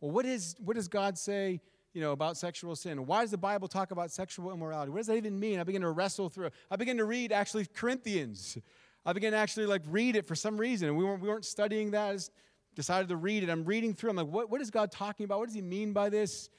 [0.00, 1.60] Well, what is what does God say,
[1.98, 3.06] you know, about sexual sin?
[3.06, 4.92] Why does the Bible talk about sexual immorality?
[4.92, 5.58] What does that even mean?
[5.58, 6.50] I began to wrestle through.
[6.70, 8.56] I began to read actually Corinthians.
[9.04, 10.94] I began to actually like read it for some reason.
[10.94, 12.10] We weren't we weren't studying that.
[12.10, 12.30] I just
[12.76, 13.50] decided to read it.
[13.50, 14.10] I'm reading through.
[14.10, 15.40] I'm like, what, what is God talking about?
[15.40, 16.50] What does he mean by this?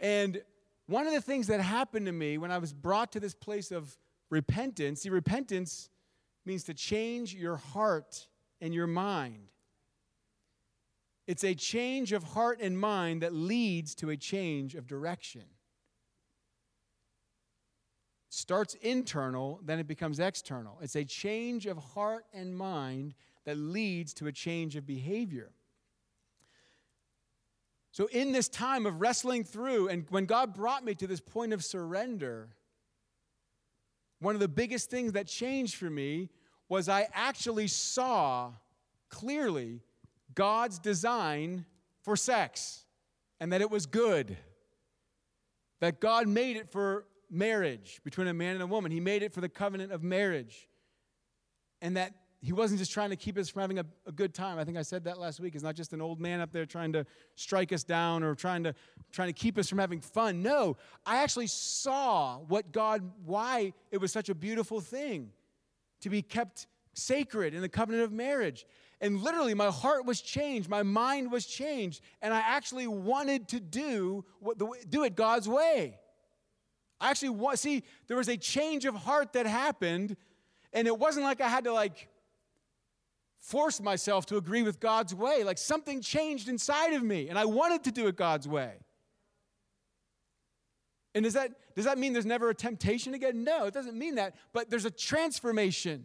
[0.00, 0.40] And
[0.86, 3.70] one of the things that happened to me when I was brought to this place
[3.70, 3.98] of
[4.30, 5.90] repentance, see, repentance
[6.46, 8.28] means to change your heart
[8.62, 9.50] and your mind.
[11.26, 15.42] It's a change of heart and mind that leads to a change of direction.
[18.28, 20.78] Starts internal, then it becomes external.
[20.82, 23.14] It's a change of heart and mind
[23.44, 25.50] that leads to a change of behavior.
[27.92, 31.54] So, in this time of wrestling through, and when God brought me to this point
[31.54, 32.50] of surrender,
[34.20, 36.28] one of the biggest things that changed for me
[36.68, 38.52] was I actually saw
[39.08, 39.80] clearly
[40.36, 41.64] God's design
[42.02, 42.84] for sex
[43.40, 44.36] and that it was good.
[45.80, 49.32] That God made it for marriage between a man and a woman, He made it
[49.32, 50.68] for the covenant of marriage.
[51.82, 54.56] And that he wasn't just trying to keep us from having a, a, good time.
[54.58, 55.54] I think I said that last week.
[55.54, 58.62] He's not just an old man up there trying to strike us down or trying
[58.64, 58.74] to
[59.10, 60.42] trying to keep us from having fun.
[60.42, 65.32] No, I actually saw what God why it was such a beautiful thing
[66.02, 68.64] to be kept sacred in the covenant of marriage.
[69.00, 73.60] And literally my heart was changed, my mind was changed, and I actually wanted to
[73.60, 75.98] do what the, do it God's way.
[76.98, 80.16] I actually see there was a change of heart that happened
[80.72, 82.08] and it wasn't like I had to like
[83.38, 85.42] force myself to agree with God's way.
[85.42, 88.74] Like something changed inside of me, and I wanted to do it God's way.
[91.14, 93.42] And does that, does that mean there's never a temptation again?
[93.42, 94.34] No, it doesn't mean that.
[94.52, 96.04] But there's a transformation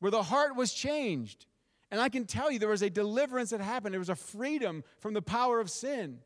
[0.00, 1.46] where the heart was changed.
[1.94, 3.92] And I can tell you there was a deliverance that happened.
[3.92, 6.18] There was a freedom from the power of sin.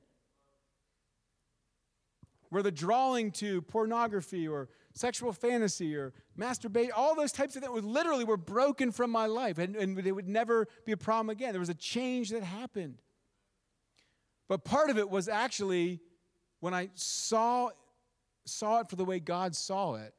[2.48, 7.84] Where the drawing to pornography or sexual fantasy or masturbate, all those types of things
[7.84, 11.52] literally were broken from my life and, and they would never be a problem again.
[11.52, 13.02] There was a change that happened.
[14.48, 16.00] But part of it was actually
[16.60, 17.68] when I saw,
[18.46, 20.14] saw it for the way God saw it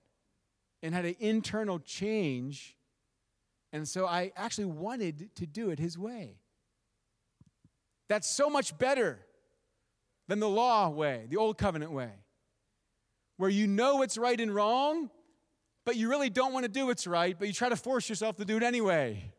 [0.83, 2.75] and had an internal change.
[3.71, 6.37] And so I actually wanted to do it His way.
[8.07, 9.19] That's so much better
[10.27, 12.11] than the law way, the old covenant way
[13.39, 15.09] where you know what's right and wrong,
[15.85, 18.35] but you really don't want to do what's right, but you try to force yourself
[18.35, 19.31] to do it anyway.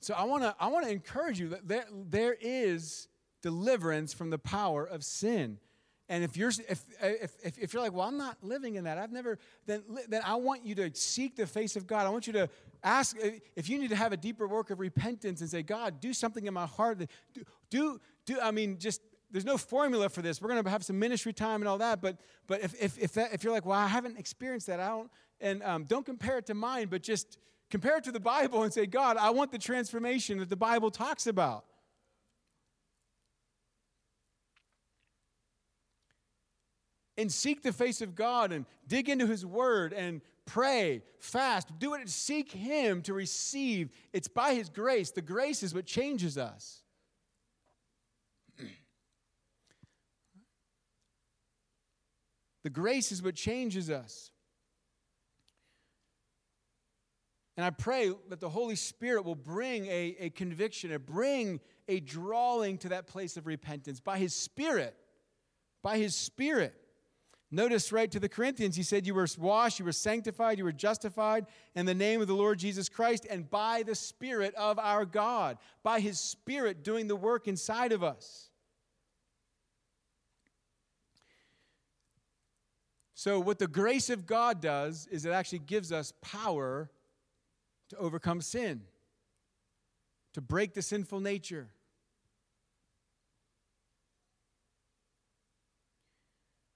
[0.00, 3.06] So I want to I want to encourage you that there, there is
[3.40, 5.58] deliverance from the power of sin.
[6.08, 9.10] And if you're if, if, if you're like, well, I'm not living in that, I've
[9.10, 12.06] never, then, then I want you to seek the face of God.
[12.06, 12.48] I want you to
[12.84, 13.16] ask
[13.56, 16.46] if you need to have a deeper work of repentance and say, God, do something
[16.46, 16.98] in my heart.
[16.98, 17.06] Do,
[17.70, 19.00] do, do I mean, just
[19.32, 20.40] there's no formula for this.
[20.40, 22.00] We're going to have some ministry time and all that.
[22.00, 24.88] But but if if if, that, if you're like, well, I haven't experienced that, I
[24.88, 27.38] don't, and um, don't compare it to mine, but just
[27.68, 30.90] compare it to the Bible and say, God, I want the transformation that the Bible
[30.92, 31.64] talks about.
[37.18, 41.94] And seek the face of God and dig into His Word and pray, fast, do
[41.94, 43.90] it, seek Him to receive.
[44.12, 45.10] It's by His grace.
[45.10, 46.82] The grace is what changes us.
[52.64, 54.30] the grace is what changes us.
[57.56, 62.00] And I pray that the Holy Spirit will bring a, a conviction, a bring a
[62.00, 64.94] drawing to that place of repentance by His Spirit.
[65.82, 66.74] By His Spirit.
[67.56, 70.72] Notice right to the Corinthians, he said, You were washed, you were sanctified, you were
[70.72, 75.06] justified in the name of the Lord Jesus Christ and by the Spirit of our
[75.06, 78.50] God, by his Spirit doing the work inside of us.
[83.14, 86.90] So, what the grace of God does is it actually gives us power
[87.88, 88.82] to overcome sin,
[90.34, 91.70] to break the sinful nature.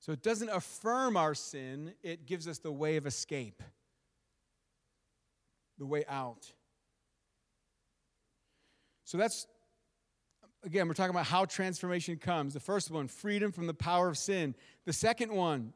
[0.01, 3.63] So it doesn't affirm our sin, it gives us the way of escape,
[5.79, 6.51] the way out.
[9.05, 9.47] So that's,
[10.65, 12.55] again, we're talking about how transformation comes.
[12.55, 14.55] The first one, freedom from the power of sin.
[14.87, 15.75] The second one,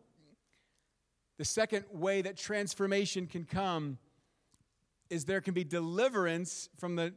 [1.37, 3.99] the second way that transformation can come
[5.11, 7.12] is there can be deliverance from the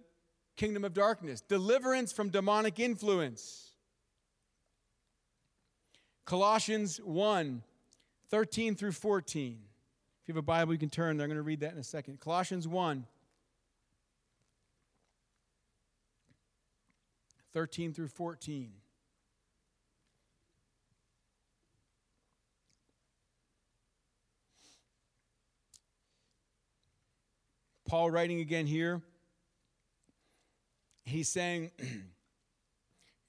[0.57, 3.76] kingdom of darkness, deliverance from demonic influence.
[6.27, 7.63] Colossians 1
[8.29, 9.59] 13 through 14.
[10.21, 11.23] If you have a Bible, you can turn there.
[11.23, 12.19] I'm going to read that in a second.
[12.19, 13.05] Colossians 1
[17.53, 18.73] 13 through 14.
[27.87, 29.01] Paul writing again here.
[31.05, 31.71] He's saying,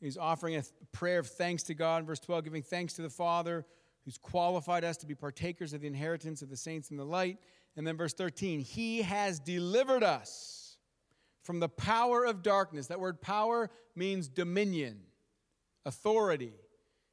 [0.01, 3.67] he's offering a prayer of thanks to God, verse 12, giving thanks to the Father
[4.05, 7.39] who's qualified us to be partakers of the inheritance of the saints in the light.
[7.77, 10.79] And then verse 13, he has delivered us
[11.43, 12.87] from the power of darkness.
[12.87, 15.01] That word power means dominion,
[15.85, 16.55] authority.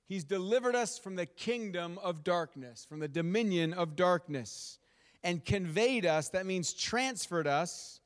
[0.08, 4.80] He's delivered us from the kingdom of darkness, from the dominion of darkness
[5.26, 8.00] and conveyed us, that means transferred us,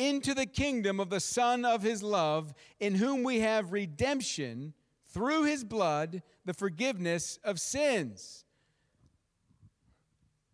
[0.00, 4.72] into the kingdom of the Son of His love, in whom we have redemption
[5.08, 8.46] through His blood, the forgiveness of sins.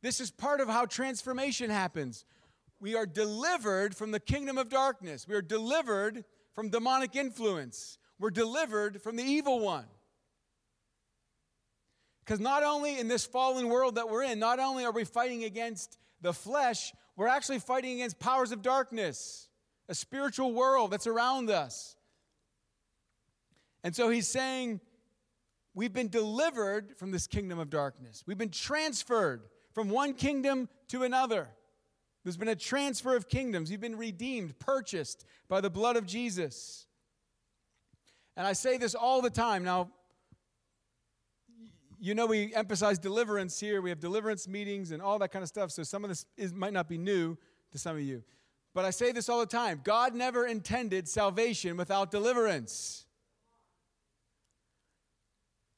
[0.02, 2.24] This is part of how transformation happens.
[2.80, 5.26] We are delivered from the kingdom of darkness.
[5.28, 7.98] We are delivered from demonic influence.
[8.18, 9.86] We're delivered from the evil one.
[12.24, 15.44] Because not only in this fallen world that we're in, not only are we fighting
[15.44, 19.48] against the flesh, we're actually fighting against powers of darkness,
[19.88, 21.96] a spiritual world that's around us.
[23.82, 24.80] And so he's saying,
[25.76, 28.24] We've been delivered from this kingdom of darkness.
[28.26, 29.42] We've been transferred
[29.74, 31.48] from one kingdom to another.
[32.24, 33.70] There's been a transfer of kingdoms.
[33.70, 36.86] You've been redeemed, purchased by the blood of Jesus.
[38.38, 39.64] And I say this all the time.
[39.64, 39.90] Now,
[42.00, 43.80] you know we emphasize deliverance here.
[43.80, 45.70] We have deliverance meetings and all that kind of stuff.
[45.70, 47.36] So some of this is, might not be new
[47.72, 48.22] to some of you.
[48.74, 53.06] But I say this all the time God never intended salvation without deliverance.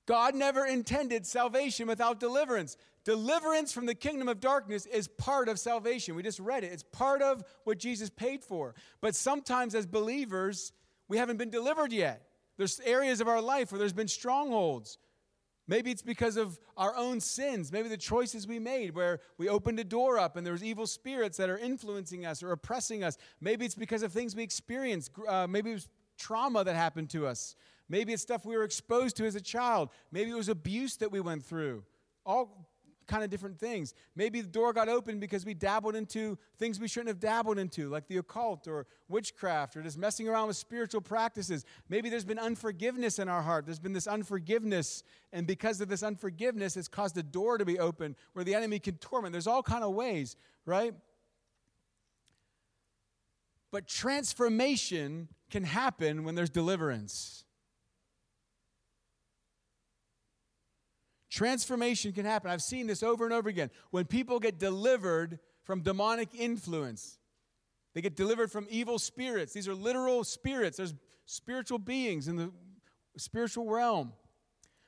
[0.06, 2.78] God never intended salvation without deliverance.
[3.04, 6.14] Deliverance from the kingdom of darkness is part of salvation.
[6.14, 6.72] We just read it.
[6.72, 8.74] It's part of what Jesus paid for.
[9.00, 10.72] But sometimes, as believers,
[11.08, 12.22] we haven't been delivered yet.
[12.56, 14.98] There's areas of our life where there's been strongholds.
[15.68, 17.70] Maybe it's because of our own sins.
[17.70, 20.86] Maybe the choices we made where we opened a door up and there was evil
[20.86, 23.18] spirits that are influencing us or oppressing us.
[23.40, 25.12] Maybe it's because of things we experienced.
[25.28, 27.54] Uh, maybe it was trauma that happened to us.
[27.90, 29.90] Maybe it's stuff we were exposed to as a child.
[30.10, 31.84] Maybe it was abuse that we went through.
[32.24, 32.67] All
[33.08, 33.94] kind of different things.
[34.14, 37.88] Maybe the door got open because we dabbled into things we shouldn't have dabbled into,
[37.88, 41.64] like the occult or witchcraft or just messing around with spiritual practices.
[41.88, 43.64] Maybe there's been unforgiveness in our heart.
[43.66, 45.02] There's been this unforgiveness,
[45.32, 48.78] and because of this unforgiveness, it's caused a door to be open where the enemy
[48.78, 49.32] can torment.
[49.32, 50.36] There's all kind of ways,
[50.66, 50.94] right?
[53.70, 57.44] But transformation can happen when there's deliverance.
[61.30, 62.50] Transformation can happen.
[62.50, 63.70] I've seen this over and over again.
[63.90, 67.18] When people get delivered from demonic influence,
[67.94, 69.52] they get delivered from evil spirits.
[69.52, 70.94] These are literal spirits, there's
[71.26, 72.52] spiritual beings in the
[73.16, 74.12] spiritual realm.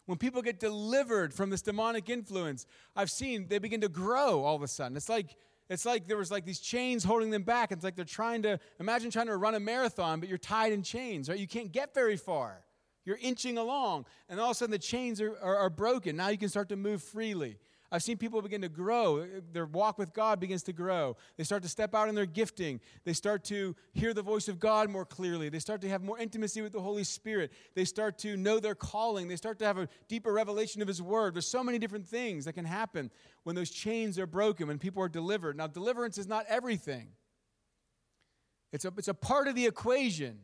[0.06, 2.66] When people get delivered from this demonic influence,
[2.96, 4.96] I've seen they begin to grow all of a sudden.
[4.96, 5.36] It's like
[5.68, 7.70] it's like there was like these chains holding them back.
[7.70, 10.82] It's like they're trying to imagine trying to run a marathon, but you're tied in
[10.82, 11.38] chains, right?
[11.38, 12.64] You can't get very far.
[13.10, 16.14] You're inching along, and all of a sudden the chains are, are, are, broken.
[16.16, 17.58] Now you can start to move freely.
[17.90, 19.26] I've seen people begin to grow.
[19.52, 21.16] Their walk with God begins to grow.
[21.36, 22.78] They start to step out in their gifting.
[23.02, 25.48] They start to hear the voice of God more clearly.
[25.48, 27.50] They start to have more intimacy with the Holy Spirit.
[27.74, 29.26] They start to know their calling.
[29.26, 31.34] They start to have a deeper revelation of His Word.
[31.34, 33.10] There's so many different things that can happen
[33.42, 35.56] when those chains are broken, when people are delivered.
[35.56, 37.08] Now, deliverance is not everything,
[38.72, 40.38] it's a, it's a part of the equation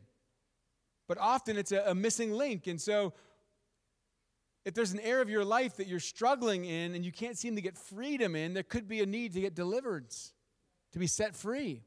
[1.07, 2.67] but often it's a, a missing link.
[2.67, 3.13] And so,
[4.65, 7.55] if there's an area of your life that you're struggling in and you can't seem
[7.55, 10.33] to get freedom in, there could be a need to get deliverance,
[10.91, 11.83] to be set free.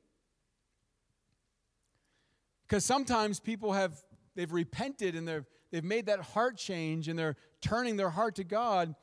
[2.66, 3.98] Because sometimes people have
[4.34, 8.44] they've repented and they've they've made that heart change and they're turning their heart to
[8.44, 8.94] God,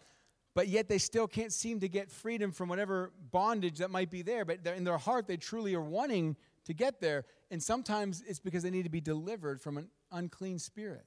[0.55, 4.23] but yet they still can't seem to get freedom from whatever bondage that might be
[4.23, 4.43] there.
[4.43, 7.25] But in their heart, they truly are wanting to get there.
[7.51, 11.05] And sometimes it's because they need to be delivered from an unclean spirit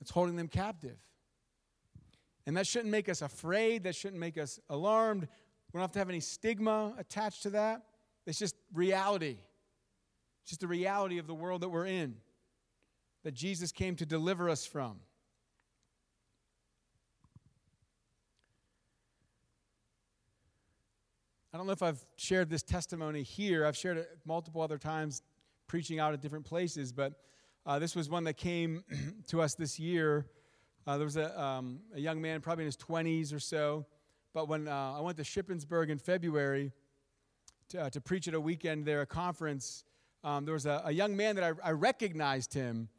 [0.00, 0.98] that's holding them captive.
[2.46, 3.84] And that shouldn't make us afraid.
[3.84, 5.22] That shouldn't make us alarmed.
[5.22, 7.82] We don't have to have any stigma attached to that.
[8.26, 9.36] It's just reality.
[10.42, 12.16] It's just the reality of the world that we're in,
[13.22, 14.98] that Jesus came to deliver us from.
[21.54, 23.66] I don't know if I've shared this testimony here.
[23.66, 25.22] I've shared it multiple other times
[25.72, 26.92] preaching out at different places.
[26.92, 27.14] But
[27.64, 28.84] uh, this was one that came
[29.28, 30.26] to us this year.
[30.86, 33.86] Uh, there was a, um, a young man, probably in his 20s or so.
[34.34, 36.72] But when uh, I went to Shippensburg in February
[37.70, 39.84] to, uh, to preach at a weekend there, a conference,
[40.22, 42.90] um, there was a, a, young man that I, I, recognized him.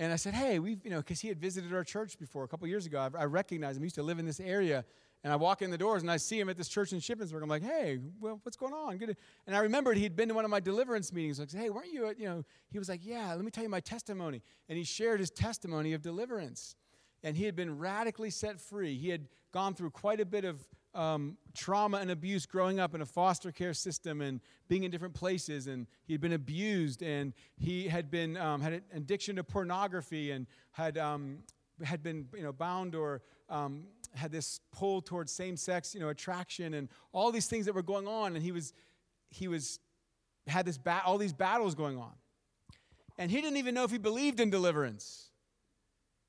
[0.00, 2.48] And I said, hey, we've, you know, because he had visited our church before a
[2.48, 2.98] couple years ago.
[2.98, 3.84] I, I recognized him.
[3.84, 4.84] He used to live in this area.
[5.22, 7.42] And I walk in the doors and I see him at this church in Shippensburg.
[7.42, 8.96] I'm like, hey, well, what's going on?
[8.96, 9.16] Good.
[9.46, 11.38] And I remembered he'd been to one of my deliverance meetings.
[11.38, 13.62] I Like, hey, weren't you at, you know, he was like, yeah, let me tell
[13.62, 14.40] you my testimony.
[14.68, 16.74] And he shared his testimony of deliverance.
[17.22, 18.96] And he had been radically set free.
[18.96, 23.02] He had gone through quite a bit of um, trauma and abuse growing up in
[23.02, 25.66] a foster care system and being in different places.
[25.66, 30.30] And he had been abused and he had been, um, had an addiction to pornography
[30.30, 31.40] and had, um,
[31.84, 33.84] had been, you know, bound or, um,
[34.14, 38.08] had this pull towards same-sex, you know, attraction and all these things that were going
[38.08, 38.72] on, and he was,
[39.30, 39.78] he was,
[40.46, 42.12] had this ba- all these battles going on,
[43.18, 45.30] and he didn't even know if he believed in deliverance.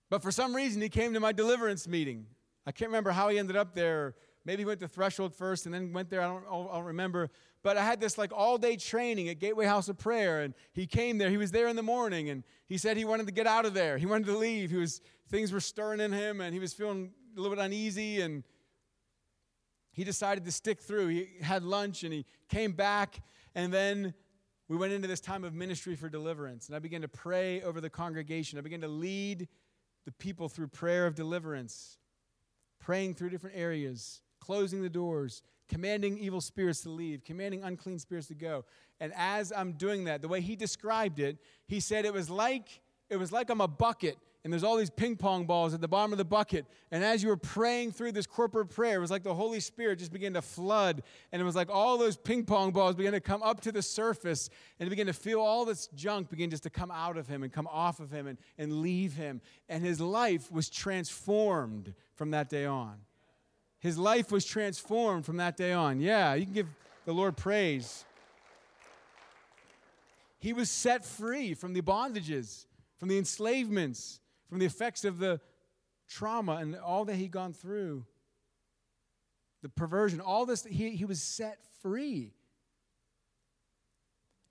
[0.10, 2.26] But for some reason, he came to my deliverance meeting.
[2.66, 4.14] I can't remember how he ended up there.
[4.44, 6.22] Maybe he went to Threshold first and then went there.
[6.22, 7.30] I don't, I don't remember.
[7.64, 10.88] But I had this like all day training at Gateway House of Prayer, and he
[10.88, 11.30] came there.
[11.30, 13.74] He was there in the morning, and he said he wanted to get out of
[13.74, 13.98] there.
[13.98, 14.72] He wanted to leave.
[14.72, 18.22] He was things were stirring in him, and he was feeling a little bit uneasy
[18.22, 18.44] and
[19.92, 21.08] he decided to stick through.
[21.08, 23.22] He had lunch and he came back
[23.56, 24.14] and then
[24.68, 26.68] we went into this time of ministry for deliverance.
[26.68, 28.58] And I began to pray over the congregation.
[28.58, 29.48] I began to lead
[30.06, 31.98] the people through prayer of deliverance,
[32.80, 38.28] praying through different areas, closing the doors, commanding evil spirits to leave, commanding unclean spirits
[38.28, 38.64] to go.
[39.00, 42.82] And as I'm doing that, the way he described it, he said it was like
[43.10, 45.88] it was like I'm a bucket and there's all these ping pong balls at the
[45.88, 46.66] bottom of the bucket.
[46.89, 50.00] And as you were praying through this corporate prayer, it was like the Holy Spirit
[50.00, 51.04] just began to flood.
[51.32, 53.84] And it was like all those ping pong balls began to come up to the
[53.84, 57.44] surface and began to feel all this junk begin just to come out of him
[57.44, 59.42] and come off of him and, and leave him.
[59.70, 62.96] And his life was transformed from that day on.
[63.80, 66.00] His life was transformed from that day on.
[66.00, 66.68] Yeah, you can give
[67.06, 68.06] the Lord praise.
[70.39, 72.66] He was set free from the bondages,
[72.98, 74.20] from the enslavements
[74.52, 75.39] from the effects of the
[76.10, 78.06] trauma and all that he'd gone through,
[79.62, 82.34] the perversion, all this, he, he was set free.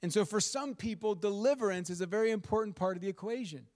[0.03, 3.67] And so, for some people, deliverance is a very important part of the equation.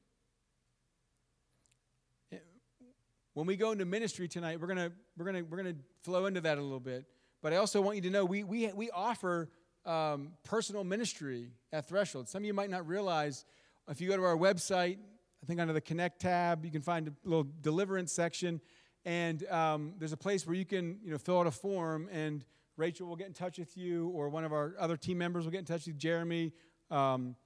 [3.35, 6.57] When we go into ministry tonight, we're gonna we're gonna we're gonna flow into that
[6.57, 7.05] a little bit.
[7.43, 9.51] But I also want you to know we we we offer
[9.85, 12.31] um, personal ministry at Threshold.
[12.31, 13.45] Some of you might not realize
[13.91, 14.97] if you go to our website,
[15.45, 18.63] I think under the Connect tab, you can find a little deliverance section.
[19.05, 22.47] And um, there's a place where you can you know, fill out a form, and
[22.79, 25.53] Rachel will get in touch with you, or one of our other team members will
[25.53, 26.55] get in touch with Jeremy.
[26.91, 27.37] Um,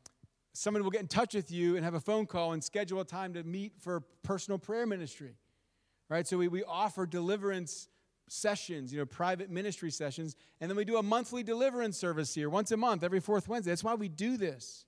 [0.52, 3.04] someone will get in touch with you and have a phone call and schedule a
[3.04, 5.34] time to meet for personal prayer ministry.
[6.08, 6.24] Right?
[6.24, 7.88] So we, we offer deliverance
[8.28, 12.48] sessions, you know, private ministry sessions, and then we do a monthly deliverance service here,
[12.48, 13.72] once a month, every fourth Wednesday.
[13.72, 14.84] That's why we do this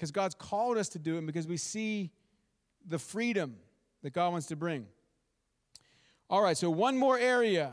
[0.00, 2.10] because God's called us to do it because we see
[2.88, 3.56] the freedom
[4.02, 4.86] that God wants to bring.
[6.30, 7.72] All right, so one more area.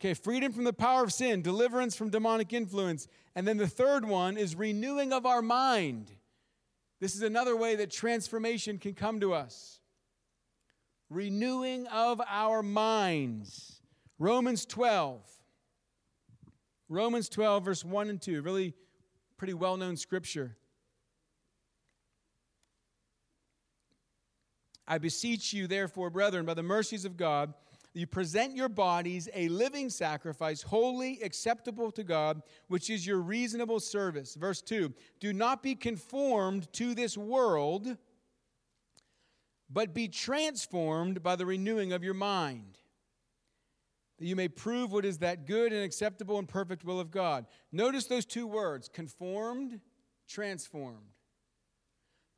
[0.00, 3.06] Okay, freedom from the power of sin, deliverance from demonic influence.
[3.36, 6.10] And then the third one is renewing of our mind.
[6.98, 9.78] This is another way that transformation can come to us.
[11.08, 13.80] Renewing of our minds.
[14.18, 15.20] Romans 12.
[16.88, 18.42] Romans 12, verse 1 and 2.
[18.42, 18.74] Really
[19.36, 20.56] pretty well known scripture.
[24.88, 27.52] I beseech you, therefore, brethren, by the mercies of God,
[27.92, 33.80] you present your bodies a living sacrifice, holy, acceptable to God, which is your reasonable
[33.80, 34.34] service.
[34.34, 37.96] Verse 2 Do not be conformed to this world,
[39.68, 42.78] but be transformed by the renewing of your mind,
[44.18, 47.46] that you may prove what is that good and acceptable and perfect will of God.
[47.72, 49.80] Notice those two words conformed,
[50.26, 51.14] transformed.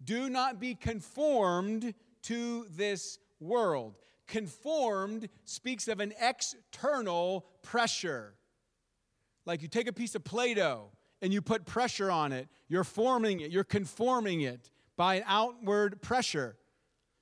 [0.03, 3.97] Do not be conformed to this world.
[4.27, 8.35] Conformed speaks of an external pressure.
[9.45, 10.91] Like you take a piece of Play Doh
[11.23, 16.01] and you put pressure on it, you're forming it, you're conforming it by an outward
[16.01, 16.57] pressure.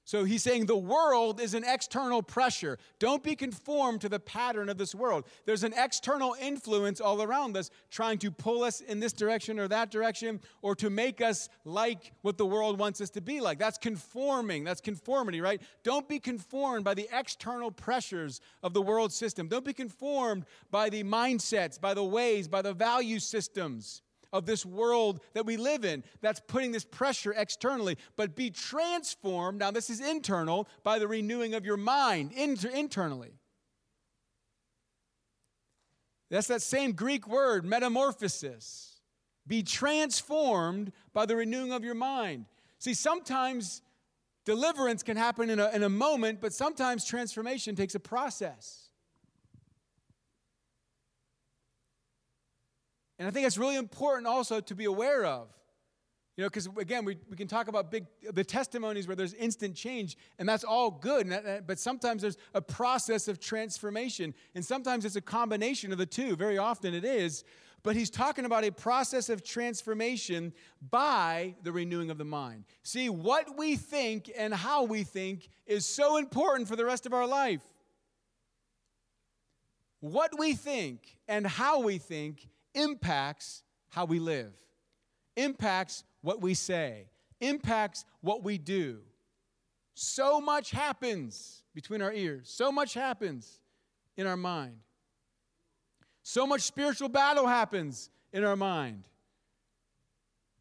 [0.09, 2.79] So he's saying the world is an external pressure.
[2.99, 5.27] Don't be conformed to the pattern of this world.
[5.45, 9.69] There's an external influence all around us trying to pull us in this direction or
[9.69, 13.59] that direction or to make us like what the world wants us to be like.
[13.59, 14.65] That's conforming.
[14.65, 15.61] That's conformity, right?
[15.83, 19.47] Don't be conformed by the external pressures of the world system.
[19.47, 24.01] Don't be conformed by the mindsets, by the ways, by the value systems
[24.33, 29.59] of this world that we live in that's putting this pressure externally, but be transformed.
[29.59, 33.33] Now, this is internal by the renewing of your mind inter- internally.
[36.31, 39.01] That's that same Greek word, metamorphosis.
[39.47, 42.45] Be transformed by the renewing of your mind.
[42.79, 43.81] See, sometimes
[44.45, 48.88] deliverance can happen in a, in a moment, but sometimes transformation takes a process.
[53.19, 55.49] And I think it's really important also to be aware of.
[56.37, 59.75] You know, because again, we, we can talk about big the testimonies where there's instant
[59.75, 61.29] change, and that's all good.
[61.31, 66.07] That, but sometimes there's a process of transformation, and sometimes it's a combination of the
[66.07, 66.37] two.
[66.37, 67.43] Very often it is.
[67.83, 70.53] But he's talking about a process of transformation
[70.91, 72.65] by the renewing of the mind.
[72.83, 77.13] See, what we think and how we think is so important for the rest of
[77.13, 77.63] our life.
[80.01, 82.49] What we think and how we think
[82.79, 84.53] impacts how we live,
[85.37, 87.07] impacts what we say,
[87.41, 88.99] impacts what we do.
[89.95, 93.61] So much happens between our ears, so much happens
[94.17, 94.77] in our mind.
[96.23, 99.05] So much spiritual battle happens in our mind.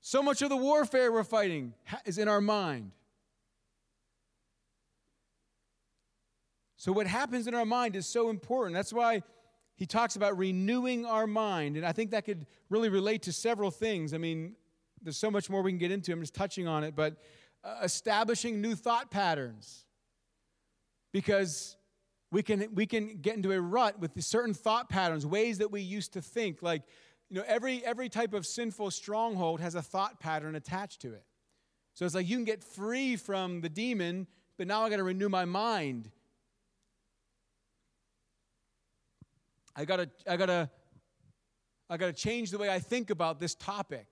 [0.02, 1.74] So much of the warfare we're fighting
[2.06, 2.92] is in our mind.
[6.78, 8.76] So, what happens in our mind is so important.
[8.76, 9.24] That's why
[9.78, 11.78] he talks about renewing our mind.
[11.78, 14.14] And I think that could really relate to several things.
[14.14, 14.56] I mean,
[15.04, 16.12] there's so much more we can get into.
[16.12, 16.96] I'm just touching on it.
[16.96, 17.18] But
[17.64, 19.86] uh, establishing new thought patterns.
[21.14, 21.78] Because
[22.32, 25.82] we can, we can get into a rut with certain thought patterns, ways that we
[25.82, 26.64] used to think.
[26.64, 26.82] Like,
[27.30, 31.24] you know, every, every type of sinful stronghold has a thought pattern attached to it.
[31.94, 34.26] So it's like you can get free from the demon,
[34.58, 36.10] but now I got to renew my mind
[39.78, 40.72] I gotta, I gotta,
[41.88, 44.08] I gotta change the way I think about this topic.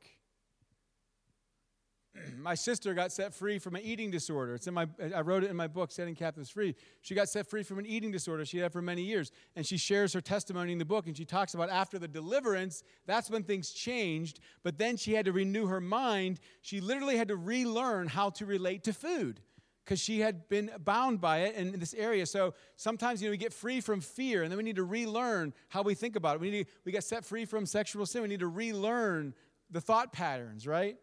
[2.38, 4.54] my sister got set free from an eating disorder.
[4.54, 6.76] It's in my, I wrote it in my book, Setting Captives Free.
[7.02, 9.32] She got set free from an eating disorder she had for many years.
[9.56, 11.08] And she shares her testimony in the book.
[11.08, 14.42] And she talks about after the deliverance, that's when things changed.
[14.64, 16.40] But then she had to renew her mind.
[16.62, 19.42] She literally had to relearn how to relate to food
[19.86, 22.26] because she had been bound by it in this area.
[22.26, 25.54] So sometimes you know we get free from fear, and then we need to relearn
[25.70, 26.42] how we think about it.
[26.42, 28.24] We need to, we get set free from sexual sin.
[28.24, 29.36] We need to relearn
[29.70, 30.98] the thought patterns, right?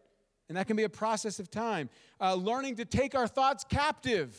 [0.49, 1.89] And that can be a process of time.
[2.19, 4.37] Uh, learning to take our thoughts captive.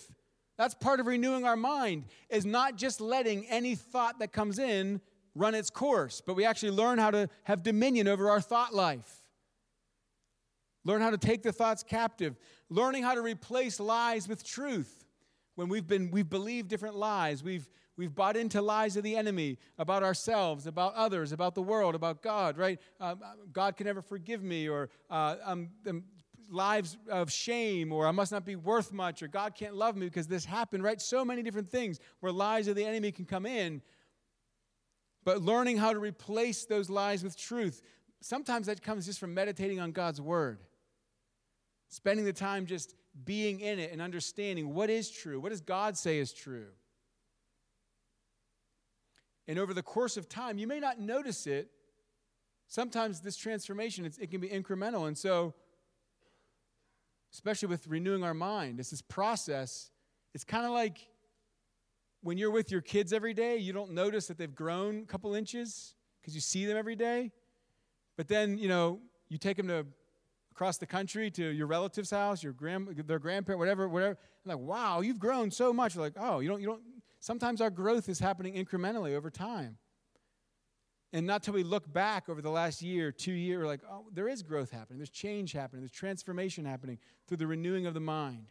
[0.59, 2.05] That's part of renewing our mind.
[2.28, 5.01] Is not just letting any thought that comes in
[5.34, 9.23] run its course, but we actually learn how to have dominion over our thought life.
[10.85, 12.37] Learn how to take the thoughts captive.
[12.68, 15.05] Learning how to replace lies with truth.
[15.55, 19.59] When we've been we've believed different lies, we've we've bought into lies of the enemy
[19.78, 22.59] about ourselves, about others, about the world, about God.
[22.59, 22.78] Right?
[23.01, 23.14] Uh,
[23.53, 26.05] God can never forgive me, or uh, um, um,
[26.51, 30.07] lives of shame, or I must not be worth much, or God can't love me
[30.07, 30.82] because this happened.
[30.82, 31.01] Right?
[31.01, 33.80] So many different things where lies of the enemy can come in.
[35.24, 37.80] But learning how to replace those lies with truth.
[38.20, 40.59] Sometimes that comes just from meditating on God's word
[41.89, 45.97] spending the time just being in it and understanding what is true, what does God
[45.97, 46.66] say is true.
[49.47, 51.70] And over the course of time, you may not notice it.
[52.66, 55.07] Sometimes this transformation, it can be incremental.
[55.07, 55.55] And so,
[57.32, 59.91] especially with renewing our mind, it's this process.
[60.32, 61.09] It's kind of like
[62.22, 65.35] when you're with your kids every day, you don't notice that they've grown a couple
[65.35, 67.30] inches because you see them every day.
[68.16, 69.85] But then, you know, you take them to
[70.55, 74.16] across the country to your relative's house, your grand, their grandparent, whatever, whatever.
[74.44, 75.96] like, wow, you've grown so much.
[75.96, 76.82] You're like, oh, you don't, you don't.
[77.18, 79.78] Sometimes our growth is happening incrementally over time.
[81.12, 84.07] And not till we look back over the last year, two years, we're like, oh,
[84.12, 84.98] there is growth happening.
[84.98, 85.82] There's change happening.
[85.82, 88.46] There's transformation happening through the renewing of the mind.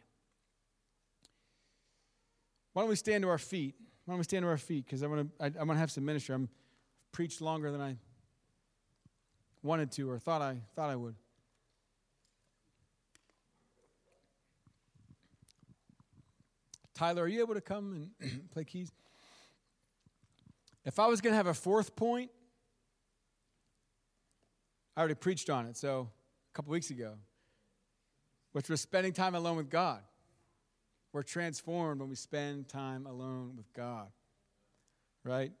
[2.74, 3.76] Why don't we stand to our feet?
[4.04, 4.84] Why don't we stand to our feet?
[4.84, 6.34] Because I want to I, I want to have some ministry.
[6.34, 6.48] I'm
[7.12, 7.96] preached longer than I
[9.62, 11.14] wanted to or thought I thought I would.
[16.94, 18.92] Tyler, are you able to come and play keys?
[20.84, 22.30] If I was going to have a fourth point,
[24.96, 26.08] I already preached on it, so
[26.52, 27.14] a couple weeks ago,
[28.52, 30.00] which was spending time alone with God.
[31.12, 34.08] We're transformed when we spend time alone with God.
[35.24, 35.52] Right?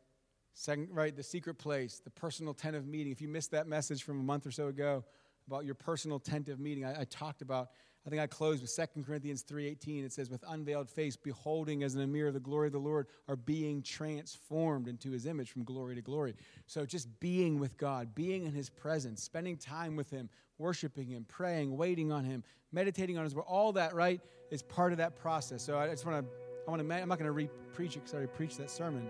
[0.52, 3.10] Second, right, the secret place, the personal tent of meeting.
[3.10, 5.04] If you missed that message from a month or so ago
[5.48, 7.70] about your personal tent of meeting, I, I talked about
[8.06, 10.04] I think I close with 2 Corinthians 3:18.
[10.04, 13.06] It says, "With unveiled face, beholding as in a mirror the glory of the Lord,
[13.28, 16.34] are being transformed into His image from glory to glory."
[16.66, 20.28] So just being with God, being in His presence, spending time with Him,
[20.58, 24.92] worshiping Him, praying, waiting on Him, meditating on His word, all that, right, is part
[24.92, 25.62] of that process.
[25.62, 26.32] So I just want to,
[26.66, 29.08] I want to, I'm not going to re-preach it because I already preached that sermon,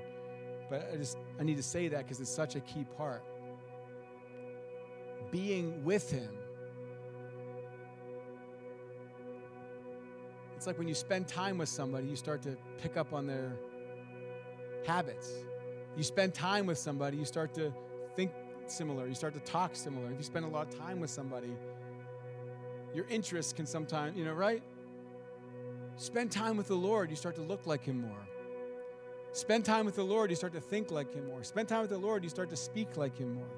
[0.71, 3.25] but I just, I need to say that because it's such a key part.
[5.33, 6.31] Being with Him
[10.65, 13.53] It's like when you spend time with somebody, you start to pick up on their
[14.87, 15.31] habits.
[15.95, 17.71] You spend time with somebody, you start to
[18.17, 18.33] think
[18.67, 20.11] similar, you start to talk similar.
[20.11, 21.55] If you spend a lot of time with somebody,
[22.95, 24.63] your interests can sometimes, you know, right?
[25.97, 28.27] Spend time with the Lord, you start to look like Him more.
[29.33, 31.45] Spend time with the Lord, you start to think like Him more.
[31.45, 33.53] Spend time with the Lord, you start to speak like Him more.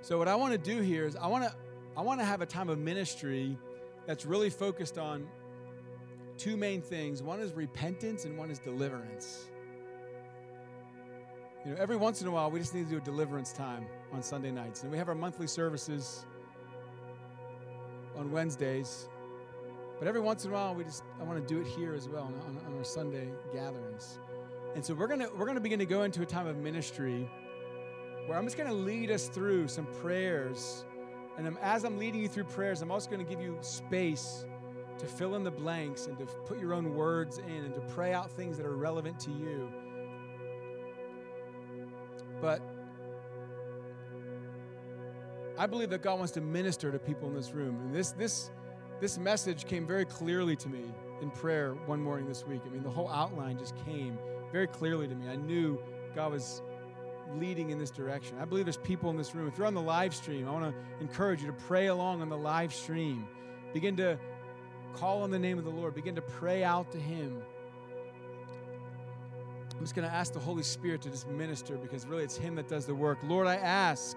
[0.00, 1.52] So, what I want to do here is I want to
[1.96, 3.58] I want to have a time of ministry
[4.06, 5.26] that's really focused on
[6.38, 9.50] two main things one is repentance and one is deliverance.
[11.64, 13.84] You know, every once in a while, we just need to do a deliverance time
[14.14, 14.82] on Sunday nights.
[14.82, 16.24] And we have our monthly services
[18.16, 19.10] on Wednesdays.
[19.98, 22.08] But every once in a while, we just I want to do it here as
[22.08, 24.18] well on, on our Sunday gatherings.
[24.74, 27.28] And so we're gonna we're gonna begin to go into a time of ministry
[28.26, 30.84] where I'm just gonna lead us through some prayers
[31.36, 34.44] and I'm, as I'm leading you through prayers, I'm also going to give you space
[34.98, 38.12] to fill in the blanks and to put your own words in and to pray
[38.12, 39.72] out things that are relevant to you.
[42.40, 42.60] But
[45.58, 47.76] I believe that God wants to minister to people in this room.
[47.80, 48.50] And this, this,
[49.00, 50.84] this message came very clearly to me
[51.22, 52.62] in prayer one morning this week.
[52.66, 54.18] I mean, the whole outline just came
[54.52, 55.28] very clearly to me.
[55.28, 55.82] I knew
[56.14, 56.62] God was
[57.38, 58.36] leading in this direction.
[58.40, 59.48] I believe there's people in this room.
[59.48, 62.28] If you're on the live stream, I want to encourage you to pray along on
[62.28, 63.26] the live stream.
[63.72, 64.18] Begin to
[64.94, 67.40] call on the name of the Lord, begin to pray out to Him.
[69.72, 72.54] I'm just going to ask the Holy Spirit to just minister because really it's Him
[72.56, 73.18] that does the work.
[73.22, 74.16] Lord, I ask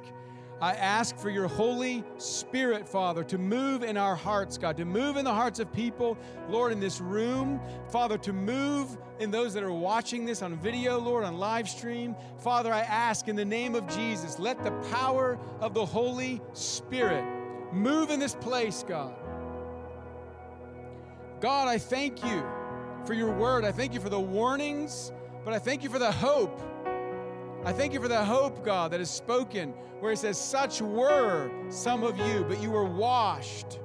[0.64, 5.18] I ask for your Holy Spirit, Father, to move in our hearts, God, to move
[5.18, 7.59] in the hearts of people, Lord, in this room.
[7.89, 12.16] Father, to move in those that are watching this on video, Lord, on live stream.
[12.38, 17.26] Father, I ask in the name of Jesus, let the power of the Holy Spirit
[17.74, 19.14] move in this place, God.
[21.41, 22.41] God, I thank you
[23.03, 23.66] for your word.
[23.66, 25.11] I thank you for the warnings,
[25.43, 26.57] but I thank you for the hope
[27.66, 29.70] I thank you for the hope, God, that is spoken,
[30.01, 33.80] where it says, Such were some of you, but you were washed.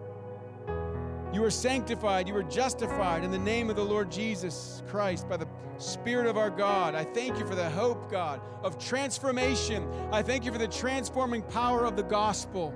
[1.33, 2.27] You were sanctified.
[2.27, 6.37] You were justified in the name of the Lord Jesus Christ by the Spirit of
[6.37, 6.97] our God.
[6.97, 9.89] I thank you for the hope, God, of transformation.
[10.11, 12.75] I thank you for the transforming power of the gospel.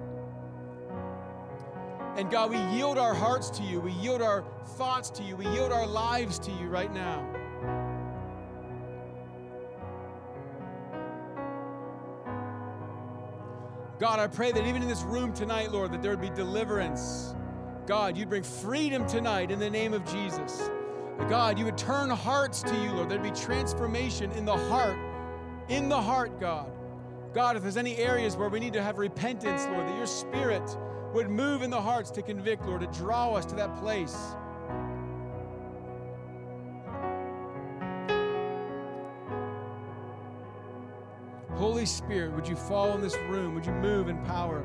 [2.14, 3.80] And God, we yield our hearts to you.
[3.80, 4.44] We yield our
[4.76, 5.34] thoughts to you.
[5.34, 7.26] We yield our lives to you right now.
[14.03, 17.36] God, I pray that even in this room tonight, Lord, that there would be deliverance.
[17.86, 20.72] God, you'd bring freedom tonight in the name of Jesus.
[21.28, 23.09] God, you would turn hearts to you, Lord.
[23.09, 24.98] There'd be transformation in the heart,
[25.68, 26.72] in the heart, God.
[27.32, 30.76] God, if there's any areas where we need to have repentance, Lord, that your spirit
[31.14, 34.34] would move in the hearts to convict, Lord, to draw us to that place.
[41.82, 43.56] Holy Spirit, would you fall in this room?
[43.56, 44.62] Would you move in power?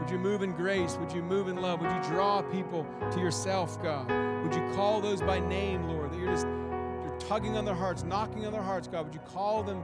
[0.00, 0.96] Would you move in grace?
[0.96, 1.80] Would you move in love?
[1.80, 4.10] Would you draw people to yourself, God?
[4.42, 6.10] Would you call those by name, Lord?
[6.10, 9.04] That you're just you're tugging on their hearts, knocking on their hearts, God.
[9.04, 9.80] Would you call them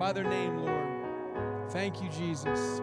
[0.00, 1.70] by their name, Lord?
[1.70, 2.80] Thank you, Jesus.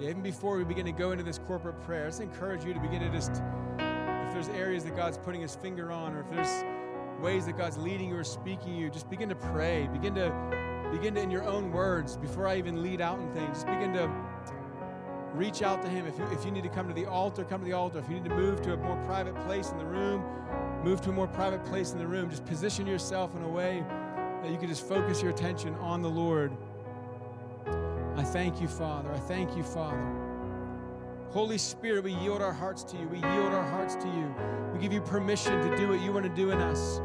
[0.00, 3.00] Even before we begin to go into this corporate prayer, let's encourage you to begin
[3.00, 3.42] to just
[3.80, 6.64] if there's areas that God's putting his finger on, or if there's
[7.20, 9.88] ways that God's leading you or speaking you, just begin to pray.
[9.92, 10.32] Begin to
[10.90, 13.58] begin to in your own words before I even lead out in things.
[13.58, 14.10] Just begin to
[15.34, 16.06] reach out to him.
[16.06, 17.98] If you if you need to come to the altar, come to the altar.
[17.98, 20.24] If you need to move to a more private place in the room,
[20.82, 22.30] move to a more private place in the room.
[22.30, 23.84] Just position yourself in a way
[24.42, 26.56] that you can just focus your attention on the Lord.
[28.16, 29.12] I thank you, Father.
[29.12, 30.02] I thank you, Father.
[31.30, 33.06] Holy Spirit, we yield our hearts to you.
[33.06, 34.34] We yield our hearts to you.
[34.72, 37.00] We give you permission to do what you want to do in us.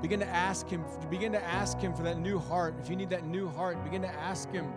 [0.00, 2.74] Begin to ask Him, begin to ask Him for that new heart.
[2.80, 4.72] If you need that new heart, begin to ask Him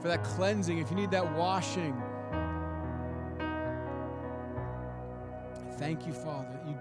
[0.00, 1.96] for that cleansing, if you need that washing,
[5.82, 6.60] thank you, Father.
[6.64, 6.78] You,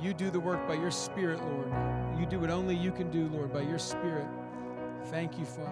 [0.00, 1.72] you do the work by your Spirit, Lord.
[2.20, 4.28] You do what only you can do, Lord, by your Spirit.
[5.06, 5.68] Thank you, Father.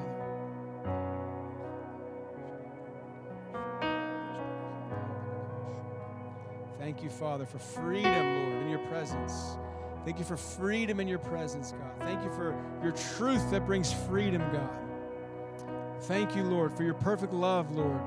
[6.80, 9.56] Thank you, Father, for freedom, Lord, in your presence.
[10.04, 12.00] Thank you for freedom in your presence, God.
[12.00, 14.68] Thank you for your truth that brings freedom, God.
[16.02, 18.00] Thank you, Lord, for your perfect love, Lord.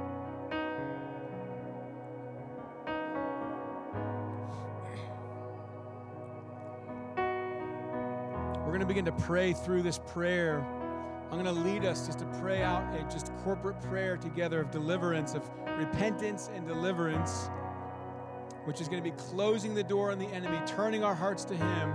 [8.74, 10.66] We're going to begin to pray through this prayer.
[11.30, 14.72] I'm going to lead us just to pray out a just corporate prayer together of
[14.72, 15.48] deliverance, of
[15.78, 17.52] repentance and deliverance
[18.66, 21.56] which is going to be closing the door on the enemy, turning our hearts to
[21.56, 21.94] Him,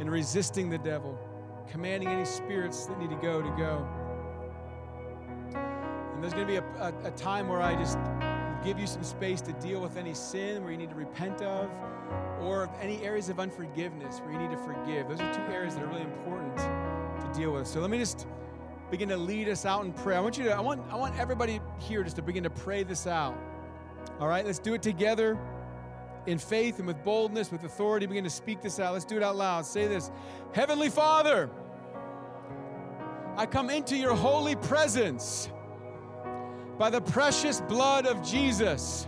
[0.00, 1.16] and resisting the devil,
[1.70, 3.86] commanding any spirits that need to go to go.
[5.54, 7.98] And there's going to be a, a, a time where I just
[8.64, 11.70] give you some space to deal with any sin where you need to repent of,
[12.40, 15.08] or any areas of unforgiveness where you need to forgive.
[15.08, 17.66] Those are two areas that are really important to deal with.
[17.66, 18.26] So let me just
[18.90, 20.18] begin to lead us out in prayer.
[20.18, 22.82] I want you to, I want, I want everybody here just to begin to pray
[22.82, 23.38] this out.
[24.18, 25.38] All right, let's do it together
[26.26, 28.92] in faith and with boldness, with authority, begin to speak this out.
[28.92, 29.64] Let's do it out loud.
[29.64, 30.10] Say this
[30.52, 31.48] Heavenly Father,
[33.36, 35.48] I come into your holy presence
[36.80, 39.06] by the precious blood of Jesus.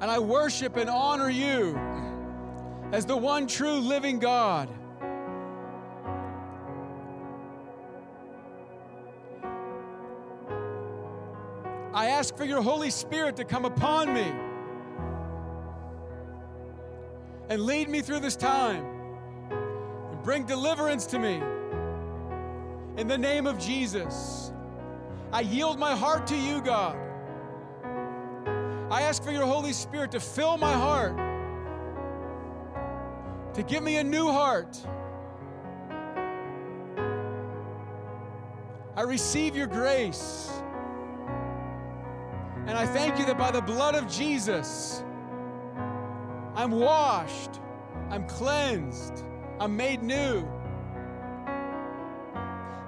[0.00, 1.76] And I worship and honor you
[2.90, 4.70] as the one true living God.
[11.92, 14.32] I ask for your Holy Spirit to come upon me
[17.50, 18.86] and lead me through this time
[19.50, 21.42] and bring deliverance to me.
[22.96, 24.50] In the name of Jesus,
[25.32, 26.96] I yield my heart to you, God.
[28.90, 31.16] I ask for your Holy Spirit to fill my heart,
[33.54, 34.76] to give me a new heart.
[38.96, 40.50] I receive your grace.
[42.66, 45.02] And I thank you that by the blood of Jesus,
[46.54, 47.60] I'm washed.
[48.10, 49.24] I'm cleansed.
[49.60, 50.46] I'm made new.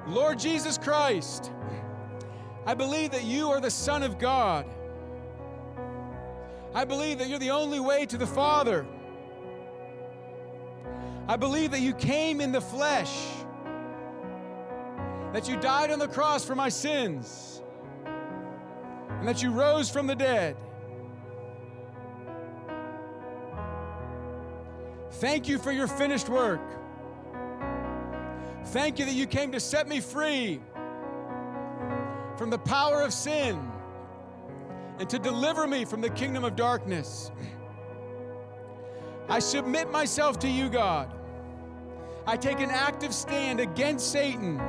[0.09, 1.53] Lord Jesus Christ,
[2.65, 4.67] I believe that you are the Son of God.
[6.75, 8.87] I believe that you're the only way to the Father.
[11.29, 13.27] I believe that you came in the flesh,
[15.33, 17.63] that you died on the cross for my sins,
[18.05, 20.57] and that you rose from the dead.
[25.13, 26.61] Thank you for your finished work.
[28.67, 30.61] Thank you that you came to set me free
[32.37, 33.71] from the power of sin
[34.99, 37.31] and to deliver me from the kingdom of darkness.
[39.29, 41.13] I submit myself to you, God.
[42.27, 44.61] I take an active stand against Satan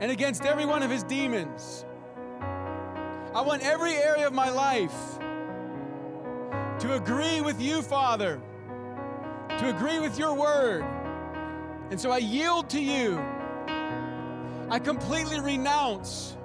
[0.00, 1.84] and against every one of his demons.
[3.34, 5.18] I want every area of my life
[6.80, 8.40] to agree with you, Father
[9.58, 10.84] to agree with your word.
[11.90, 13.18] And so I yield to you.
[14.70, 16.36] I completely renounce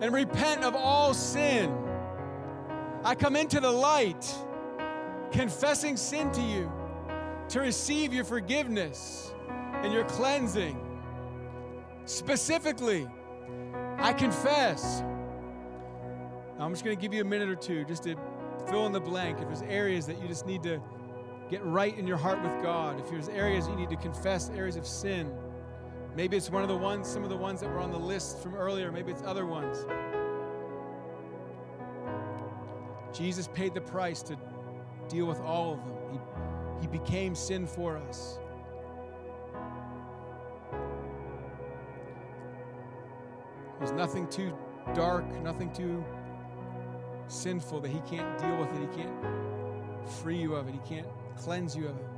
[0.00, 1.74] and repent of all sin.
[3.04, 4.34] I come into the light,
[5.30, 6.70] confessing sin to you,
[7.50, 9.32] to receive your forgiveness
[9.82, 10.80] and your cleansing.
[12.04, 13.06] Specifically,
[13.98, 15.02] I confess.
[16.58, 18.16] I'm just going to give you a minute or two just to
[18.68, 19.38] fill in the blank.
[19.40, 20.80] If there's areas that you just need to
[21.50, 24.76] get right in your heart with God, if there's areas you need to confess, areas
[24.76, 25.32] of sin,
[26.16, 28.42] maybe it's one of the ones, some of the ones that were on the list
[28.42, 29.84] from earlier, maybe it's other ones.
[33.16, 34.36] Jesus paid the price to
[35.08, 35.96] deal with all of them.
[36.12, 38.38] He, he became sin for us.
[43.78, 44.56] There's nothing too
[44.94, 46.04] dark, nothing too
[47.28, 48.80] sinful that He can't deal with it.
[48.80, 49.14] He can't
[50.22, 50.74] free you of it.
[50.74, 51.06] He can't
[51.36, 52.15] cleanse you of it.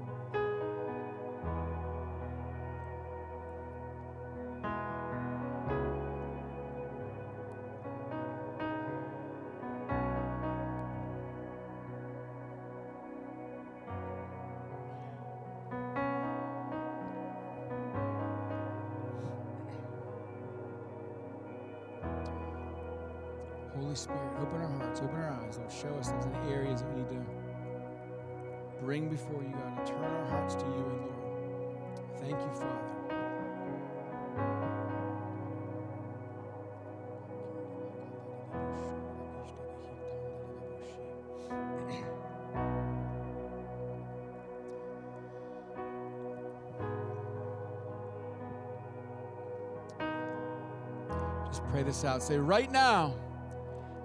[51.98, 52.22] This out.
[52.22, 53.14] Say, right now,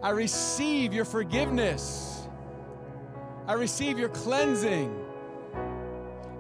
[0.01, 2.27] I receive your forgiveness.
[3.47, 4.93] I receive your cleansing.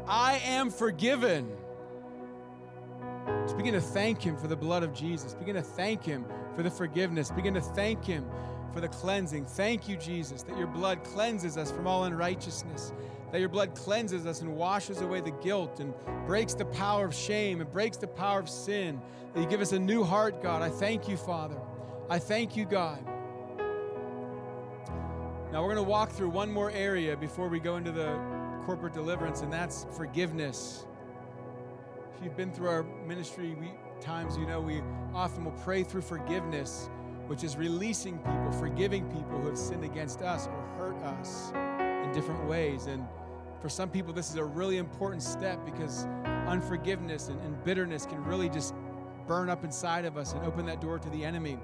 [0.07, 1.49] I am forgiven.
[3.43, 5.33] Just begin to thank Him for the blood of Jesus.
[5.33, 6.25] Begin to thank Him
[6.55, 7.29] for the forgiveness.
[7.31, 8.25] Begin to thank Him
[8.73, 9.45] for the cleansing.
[9.45, 12.93] Thank you, Jesus, that your blood cleanses us from all unrighteousness,
[13.33, 15.91] that your blood cleanses us and washes away the guilt and
[16.27, 19.01] breaks the power of shame and breaks the power of sin.
[19.33, 20.61] That you give us a new heart, God.
[20.61, 21.57] I thank you, Father.
[22.11, 23.03] I thank you, God.
[25.51, 28.19] Now we're going to walk through one more area before we go into the
[28.67, 30.85] corporate deliverance, and that's forgiveness.
[32.15, 34.83] If you've been through our ministry we, times, you know we
[35.15, 36.87] often will pray through forgiveness,
[37.25, 42.11] which is releasing people, forgiving people who have sinned against us or hurt us in
[42.13, 42.85] different ways.
[42.85, 43.03] And
[43.63, 46.05] for some people, this is a really important step because
[46.47, 48.75] unforgiveness and, and bitterness can really just
[49.25, 51.57] burn up inside of us and open that door to the enemy.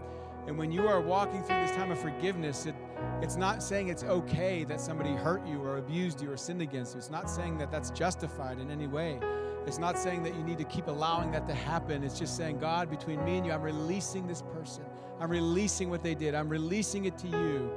[0.47, 2.75] And when you are walking through this time of forgiveness, it,
[3.21, 6.93] it's not saying it's okay that somebody hurt you or abused you or sinned against
[6.93, 6.99] you.
[6.99, 9.19] It's not saying that that's justified in any way.
[9.67, 12.05] It's not saying that you need to keep allowing that to happen.
[12.05, 14.85] It's just saying, God, between me and you, I'm releasing this person.
[15.19, 16.33] I'm releasing what they did.
[16.33, 17.69] I'm releasing it to you.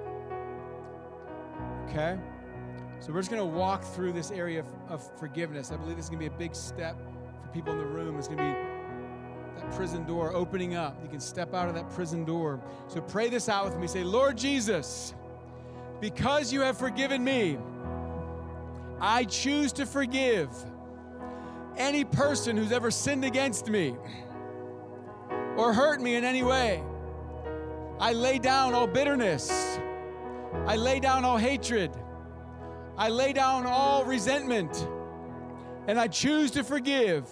[1.88, 2.16] Okay?
[3.02, 5.72] So we're just going to walk through this area of, of forgiveness.
[5.72, 6.96] I believe this is going to be a big step
[7.42, 8.16] for people in the room.
[8.16, 10.96] It's going to be that prison door opening up.
[11.02, 12.60] You can step out of that prison door.
[12.86, 13.88] So pray this out with me.
[13.88, 15.14] Say, Lord Jesus,
[16.00, 17.58] because you have forgiven me,
[19.00, 20.50] I choose to forgive
[21.76, 23.96] any person who's ever sinned against me
[25.56, 26.84] or hurt me in any way.
[27.98, 29.50] I lay down all bitterness.
[30.68, 31.90] I lay down all hatred.
[32.96, 34.88] I lay down all resentment.
[35.88, 37.28] And I choose to forgive.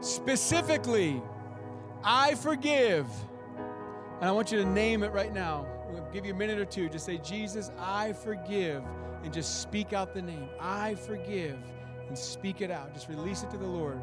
[0.00, 1.22] Specifically,
[2.02, 3.06] I forgive.
[4.20, 5.66] And I want you to name it right now.
[5.88, 6.88] We'll give you a minute or two.
[6.88, 8.82] Just say, Jesus, I forgive.
[9.22, 10.48] And just speak out the name.
[10.60, 11.58] I forgive.
[12.08, 12.94] And speak it out.
[12.94, 14.00] Just release it to the Lord.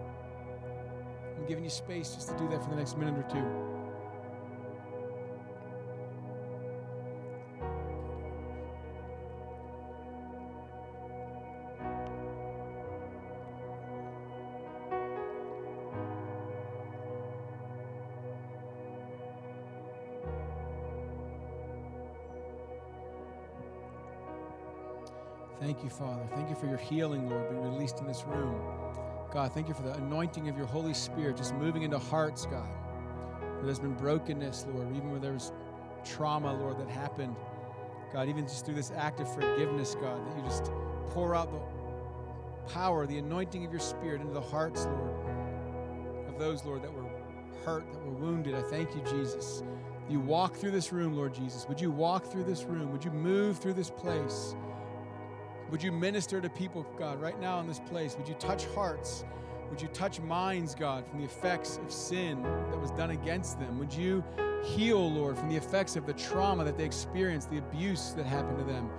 [1.37, 3.74] I'm giving you space just to do that for the next minute or two.
[25.75, 26.25] Thank you, Father.
[26.33, 28.55] Thank you for your healing, Lord, be released in this room.
[29.29, 32.69] God, thank you for the anointing of your Holy Spirit just moving into hearts, God.
[33.55, 35.51] Where there's been brokenness, Lord, even where there's
[36.05, 37.35] trauma, Lord, that happened.
[38.13, 40.71] God, even just through this act of forgiveness, God, that you just
[41.09, 45.11] pour out the power, the anointing of your Spirit into the hearts, Lord,
[46.29, 47.09] of those, Lord, that were
[47.65, 48.55] hurt, that were wounded.
[48.55, 49.61] I thank you, Jesus.
[50.07, 51.67] You walk through this room, Lord Jesus.
[51.67, 52.93] Would you walk through this room?
[52.93, 54.55] Would you move through this place?
[55.71, 58.15] Would you minister to people, God, right now in this place?
[58.17, 59.25] Would you touch hearts?
[59.69, 63.79] Would you touch minds, God, from the effects of sin that was done against them?
[63.79, 64.23] Would you
[64.63, 68.59] heal, Lord, from the effects of the trauma that they experienced, the abuse that happened
[68.59, 68.89] to them?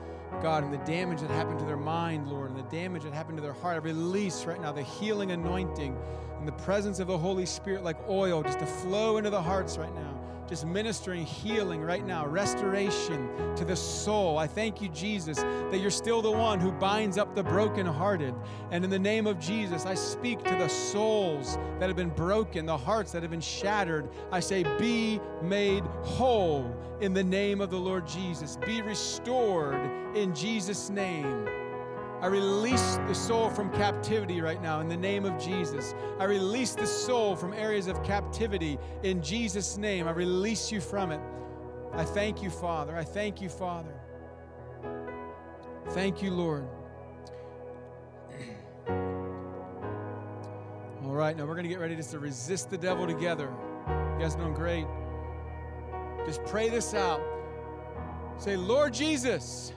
[0.43, 3.39] God, and the damage that happened to their mind, Lord, and the damage that happened
[3.39, 3.77] to their heart.
[3.77, 5.97] I release right now the healing anointing
[6.39, 9.79] and the presence of the Holy Spirit like oil just to flow into the hearts
[9.79, 14.39] right now just ministering healing right now, restoration to the soul.
[14.39, 18.35] I thank you, Jesus, that you're still the one who binds up the brokenhearted.
[18.71, 22.67] And in the name of Jesus, I speak to the souls that have been broken,
[22.67, 24.09] the hearts that have been shattered.
[24.31, 28.57] I say, be made whole in the name of the Lord Jesus.
[28.65, 29.81] Be restored
[30.17, 31.49] in Jesus' name.
[32.23, 35.95] I release the soul from captivity right now in the name of Jesus.
[36.19, 40.09] I release the soul from areas of captivity in Jesus' name.
[40.09, 41.21] I release you from it.
[41.93, 42.97] I thank you, Father.
[42.97, 43.95] I thank you, Father.
[45.91, 46.67] Thank you, Lord.
[51.05, 53.53] All right, now we're going to get ready just to resist the devil together.
[53.89, 54.87] You guys doing great.
[56.25, 57.21] Just pray this out.
[58.39, 59.73] Say, Lord Jesus,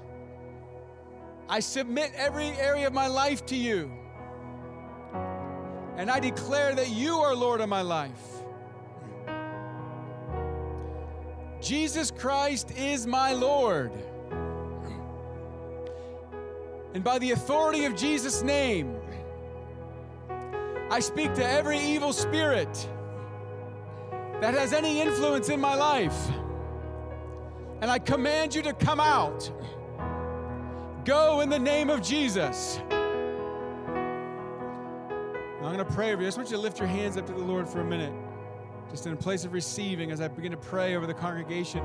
[1.52, 3.92] I submit every area of my life to you.
[5.98, 8.22] And I declare that you are Lord of my life.
[11.60, 13.92] Jesus Christ is my Lord.
[16.94, 18.96] And by the authority of Jesus' name,
[20.92, 22.88] I speak to every evil spirit
[24.40, 26.30] that has any influence in my life.
[27.82, 29.52] And I command you to come out.
[31.10, 32.80] Go in the name of Jesus.
[32.88, 32.94] I'm
[35.60, 36.28] going to pray over you.
[36.28, 38.14] I just want you to lift your hands up to the Lord for a minute.
[38.90, 41.82] Just in a place of receiving as I begin to pray over the congregation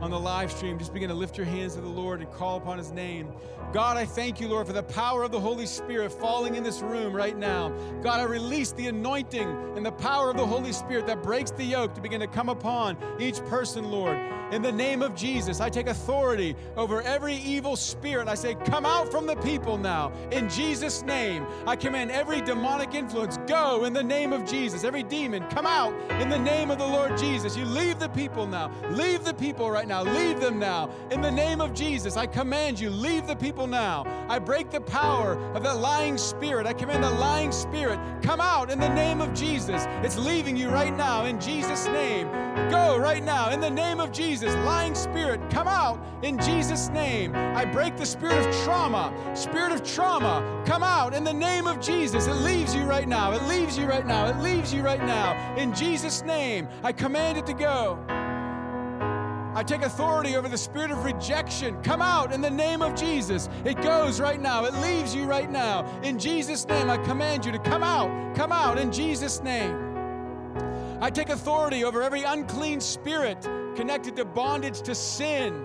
[0.00, 0.78] on the live stream.
[0.78, 3.32] Just begin to lift your hands to the Lord and call upon his name.
[3.72, 6.80] God, I thank you, Lord, for the power of the Holy Spirit falling in this
[6.80, 7.68] room right now.
[8.02, 11.64] God, I release the anointing and the power of the Holy Spirit that breaks the
[11.64, 14.18] yoke to begin to come upon each person, Lord.
[14.50, 18.28] In the name of Jesus, I take authority over every evil spirit.
[18.28, 20.10] I say, Come out from the people now.
[20.32, 24.84] In Jesus' name, I command every demonic influence, go in the name of Jesus.
[24.84, 27.56] Every demon, come out in the name of the Lord Jesus.
[27.56, 28.70] You leave the people now.
[28.90, 30.02] Leave the people right now.
[30.02, 30.90] Leave them now.
[31.10, 34.04] In the name of Jesus, I command you, leave the people now.
[34.28, 36.66] I break the power of that lying spirit.
[36.66, 39.86] I command the lying spirit, come out in the name of Jesus.
[40.02, 42.28] It's leaving you right now in Jesus' name.
[42.70, 44.54] Go right now in the name of Jesus.
[44.66, 47.34] Lying spirit, come out in Jesus' name.
[47.34, 49.12] I break the spirit of trauma.
[49.34, 52.26] Spirit of trauma, come out in the name of Jesus.
[52.26, 53.32] It leaves you right now.
[53.32, 54.26] It leaves you right now.
[54.26, 55.56] It leaves you right now.
[55.56, 57.98] In Jesus' name, I command it to go.
[59.54, 61.82] I take authority over the spirit of rejection.
[61.82, 63.48] Come out in the name of Jesus.
[63.64, 64.64] It goes right now.
[64.64, 65.84] It leaves you right now.
[66.02, 68.36] In Jesus' name, I command you to come out.
[68.36, 69.76] Come out in Jesus' name.
[71.00, 73.42] I take authority over every unclean spirit
[73.74, 75.64] connected to bondage to sin.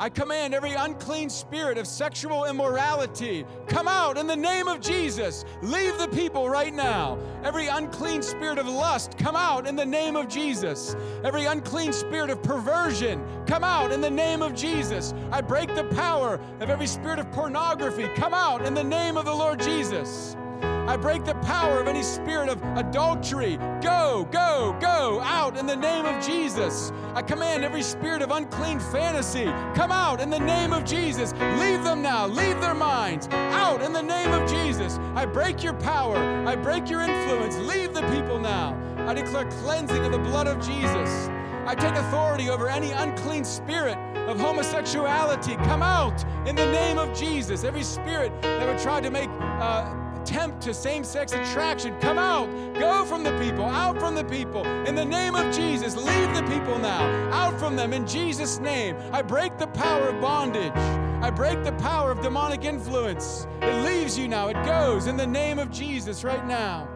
[0.00, 5.44] I command every unclean spirit of sexual immorality, come out in the name of Jesus.
[5.60, 7.18] Leave the people right now.
[7.44, 10.96] Every unclean spirit of lust, come out in the name of Jesus.
[11.22, 15.12] Every unclean spirit of perversion, come out in the name of Jesus.
[15.30, 19.26] I break the power of every spirit of pornography, come out in the name of
[19.26, 20.34] the Lord Jesus.
[20.90, 23.58] I break the power of any spirit of adultery.
[23.80, 26.90] Go, go, go out in the name of Jesus.
[27.14, 31.32] I command every spirit of unclean fantasy, come out in the name of Jesus.
[31.60, 34.98] Leave them now, leave their minds out in the name of Jesus.
[35.14, 37.56] I break your power, I break your influence.
[37.58, 38.76] Leave the people now.
[39.06, 41.28] I declare cleansing of the blood of Jesus.
[41.66, 43.96] I take authority over any unclean spirit
[44.26, 45.54] of homosexuality.
[45.54, 47.62] Come out in the name of Jesus.
[47.62, 49.94] Every spirit that would try to make uh,
[50.24, 52.48] tempt to same sex attraction, come out.
[52.74, 54.64] Go from the people, out from the people.
[54.86, 57.02] In the name of Jesus, leave the people now.
[57.30, 58.96] Out from them in Jesus' name.
[59.12, 60.72] I break the power of bondage.
[61.22, 63.46] I break the power of demonic influence.
[63.60, 64.48] It leaves you now.
[64.48, 66.88] It goes in the name of Jesus right now.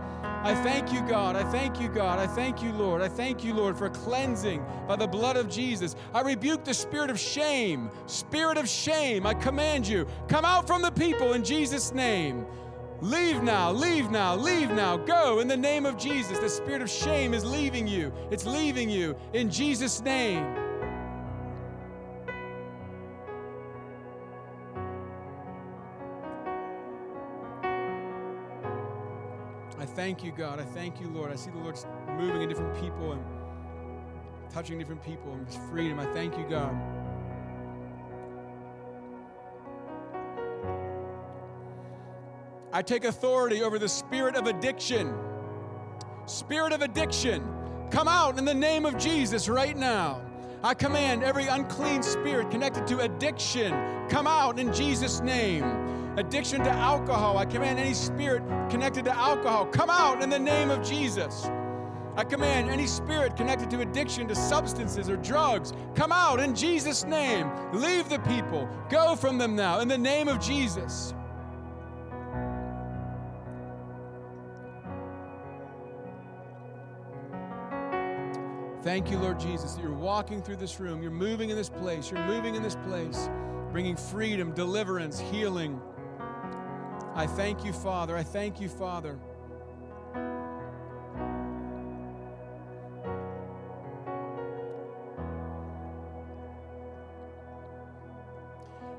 [0.45, 1.37] I thank you, God.
[1.37, 2.19] I thank you, God.
[2.19, 3.01] I thank you, Lord.
[3.01, 5.97] I thank you, Lord, for cleansing by the blood of Jesus.
[6.13, 7.91] I rebuke the spirit of shame.
[8.05, 12.45] Spirit of shame, I command you, come out from the people in Jesus' name.
[13.01, 14.97] Leave now, leave now, leave now.
[14.97, 16.39] Go in the name of Jesus.
[16.39, 18.13] The spirit of shame is leaving you.
[18.31, 20.45] It's leaving you in Jesus' name.
[29.79, 30.61] I thank you, God.
[30.61, 31.31] I thank you, Lord.
[31.31, 31.79] I see the Lord
[32.17, 33.23] moving in different people and
[34.51, 36.01] touching different people and freedom.
[36.01, 36.75] I thank you, God.
[42.75, 45.15] I take authority over the spirit of addiction.
[46.27, 47.49] Spirit of addiction,
[47.93, 50.21] come out in the name of Jesus right now.
[50.65, 53.71] I command every unclean spirit connected to addiction,
[54.09, 55.63] come out in Jesus' name.
[56.19, 60.71] Addiction to alcohol, I command any spirit connected to alcohol, come out in the name
[60.71, 61.49] of Jesus.
[62.17, 67.05] I command any spirit connected to addiction to substances or drugs, come out in Jesus'
[67.05, 67.49] name.
[67.73, 71.15] Leave the people, go from them now in the name of Jesus.
[78.85, 81.01] Thank you, Lord Jesus, that you're walking through this room.
[81.01, 82.11] You're moving in this place.
[82.11, 83.31] You're moving in this place,
[83.73, 85.81] bringing freedom, deliverance, healing.
[87.15, 88.15] I thank you, Father.
[88.15, 89.19] I thank you, Father.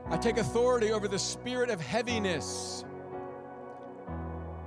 [0.10, 2.86] I take authority over the spirit of heaviness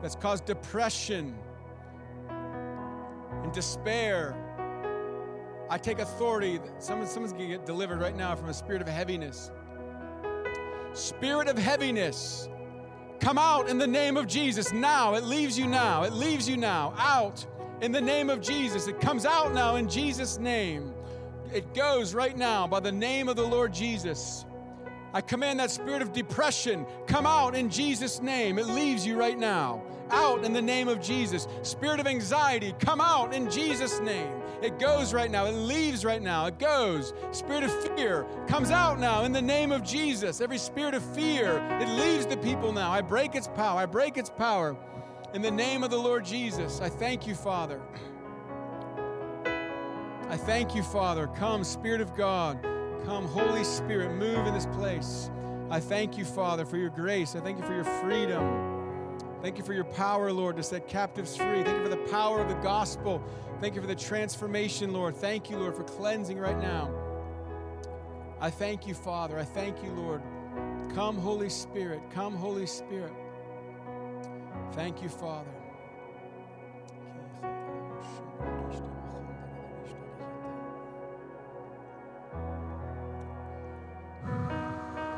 [0.01, 1.35] that's caused depression
[3.43, 4.45] and despair
[5.71, 6.61] I take authority.
[6.79, 9.51] Someone, someone's going to get delivered right now from a spirit of heaviness.
[10.95, 12.49] Spirit of heaviness,
[13.21, 15.15] come out in the name of Jesus now.
[15.15, 16.05] It leaves you now.
[16.05, 16.95] It leaves you now.
[16.97, 17.45] Out
[17.81, 18.89] in the name of Jesus.
[18.89, 20.93] It comes out now in Jesus' name.
[21.53, 24.45] It goes right now by the name of the Lord Jesus.
[25.15, 28.59] I command that spirit of depression, come out in Jesus' name.
[28.59, 29.83] It leaves you right now.
[30.11, 31.49] Out in the name of Jesus.
[31.63, 34.33] Spirit of anxiety, come out in Jesus' name.
[34.61, 35.47] It goes right now.
[35.47, 36.47] It leaves right now.
[36.47, 37.15] It goes.
[37.31, 40.41] Spirit of fear comes out now in the name of Jesus.
[40.41, 42.91] Every spirit of fear, it leaves the people now.
[42.91, 43.81] I break its power.
[43.81, 44.77] I break its power.
[45.35, 47.81] In the name of the Lord Jesus, I thank you, Father.
[50.29, 51.29] I thank you, Father.
[51.29, 52.63] Come, Spirit of God.
[53.05, 55.31] Come, Holy Spirit, move in this place.
[55.71, 57.37] I thank you, Father, for your grace.
[57.37, 58.68] I thank you for your freedom.
[59.41, 61.63] Thank you for your power, Lord, to set captives free.
[61.63, 63.23] Thank you for the power of the gospel.
[63.61, 65.15] Thank you for the transformation, Lord.
[65.15, 66.93] Thank you, Lord, for cleansing right now.
[68.41, 69.39] I thank you, Father.
[69.39, 70.23] I thank you, Lord.
[70.95, 72.01] Come, Holy Spirit.
[72.11, 73.13] Come, Holy Spirit.
[74.73, 75.51] Thank you, Father.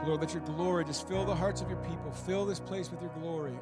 [0.07, 2.11] Lord, let your glory just fill the hearts of your people.
[2.11, 3.59] Fill this place with your glory.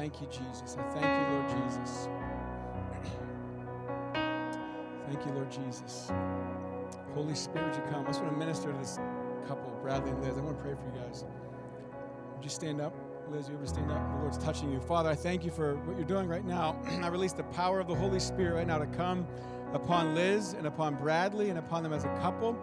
[0.00, 0.78] Thank you, Jesus.
[0.78, 2.08] I thank you, Lord Jesus.
[5.06, 6.10] Thank you, Lord Jesus.
[7.12, 8.04] Holy Spirit, you come.
[8.04, 8.98] I just want to minister to this
[9.46, 10.38] couple, Bradley and Liz.
[10.38, 11.26] I want to pray for you guys.
[12.34, 12.94] Would you stand up?
[13.30, 14.10] Liz, you ever stand up?
[14.12, 14.80] The Lord's touching you.
[14.80, 16.80] Father, I thank you for what you're doing right now.
[17.02, 19.26] I release the power of the Holy Spirit right now to come
[19.74, 22.58] upon Liz and upon Bradley and upon them as a couple.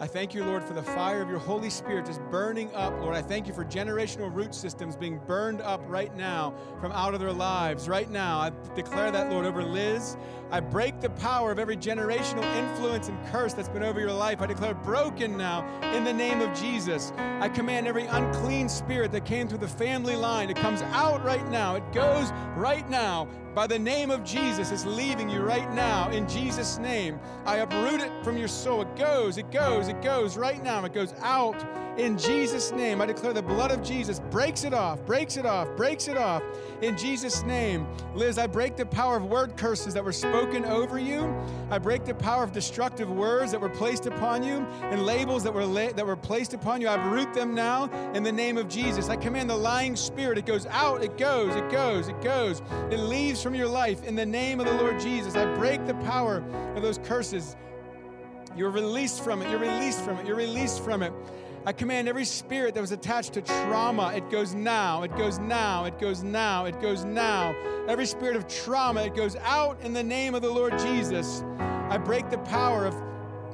[0.00, 3.14] I thank you, Lord, for the fire of your Holy Spirit just burning up, Lord.
[3.14, 7.20] I thank you for generational root systems being burned up right now from out of
[7.20, 7.86] their lives.
[7.86, 10.16] Right now, I declare that, Lord, over Liz.
[10.50, 14.40] I break the power of every generational influence and curse that's been over your life.
[14.40, 17.12] I declare broken now in the name of Jesus.
[17.18, 21.46] I command every unclean spirit that came through the family line, it comes out right
[21.50, 21.76] now.
[21.76, 26.28] It goes right now by the name of Jesus, it's leaving you right now in
[26.28, 27.18] Jesus' name.
[27.44, 28.82] I uproot it from your soul.
[28.82, 30.84] It goes, it goes, it goes right now.
[30.84, 31.60] It goes out
[32.00, 33.00] in Jesus' name.
[33.00, 36.42] I declare the blood of Jesus breaks it off, breaks it off, breaks it off
[36.80, 37.86] in Jesus' name.
[38.14, 41.34] Liz, I break the power of word curses that were spoken over you.
[41.70, 45.52] I break the power of destructive words that were placed upon you and labels that
[45.52, 46.88] were la- that were placed upon you.
[46.88, 49.08] I uproot them now in the name of Jesus.
[49.08, 50.38] I command the lying spirit.
[50.38, 52.62] It goes out, it goes, it goes, it goes.
[52.90, 55.36] It leaves from your life in the name of the Lord Jesus.
[55.36, 56.42] I break the power
[56.74, 57.56] of those curses.
[58.56, 59.50] You're released from it.
[59.50, 60.26] You're released from it.
[60.26, 61.12] You're released from it.
[61.66, 65.84] I command every spirit that was attached to trauma, it goes now, it goes now,
[65.84, 67.54] it goes now, it goes now.
[67.86, 71.44] Every spirit of trauma, it goes out in the name of the Lord Jesus.
[71.58, 72.94] I break the power of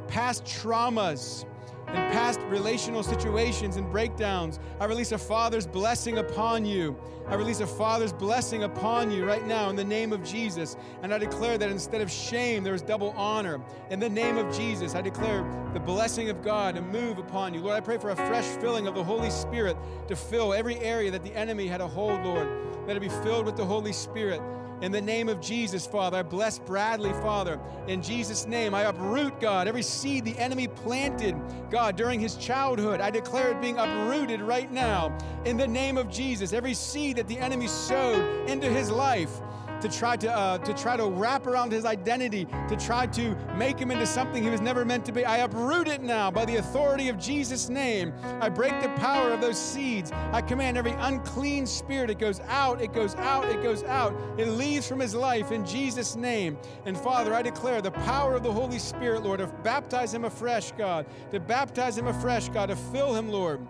[0.06, 1.44] past traumas
[1.88, 4.58] and past relational situations and breakdowns.
[4.80, 6.96] I release a Father's blessing upon you.
[7.28, 10.76] I release a Father's blessing upon you right now in the name of Jesus.
[11.02, 13.60] And I declare that instead of shame, there is double honor.
[13.90, 17.60] In the name of Jesus, I declare the blessing of God to move upon you.
[17.60, 19.76] Lord, I pray for a fresh filling of the Holy Spirit
[20.08, 22.48] to fill every area that the enemy had a hold, Lord.
[22.86, 24.40] Let it be filled with the Holy Spirit.
[24.82, 27.59] In the name of Jesus, Father, I bless Bradley, Father.
[27.89, 31.35] In Jesus' name, I uproot, God, every seed the enemy planted,
[31.70, 33.01] God, during his childhood.
[33.01, 35.16] I declare it being uprooted right now.
[35.47, 39.40] In the name of Jesus, every seed that the enemy sowed into his life
[39.81, 43.78] to try to uh, to try to wrap around his identity, to try to make
[43.78, 45.24] him into something he was never meant to be.
[45.24, 48.12] I uproot it now by the authority of Jesus' name.
[48.40, 50.12] I break the power of those seeds.
[50.32, 52.11] I command every unclean spirit.
[52.11, 52.81] It goes out.
[52.81, 53.47] It goes out.
[53.47, 54.15] It goes out.
[54.39, 56.59] It leaves from his life in Jesus' name.
[56.85, 60.73] And Father, I declare the power of the Holy Spirit, Lord, to baptize him afresh,
[60.73, 63.61] God, to baptize him afresh, God, to fill him, Lord.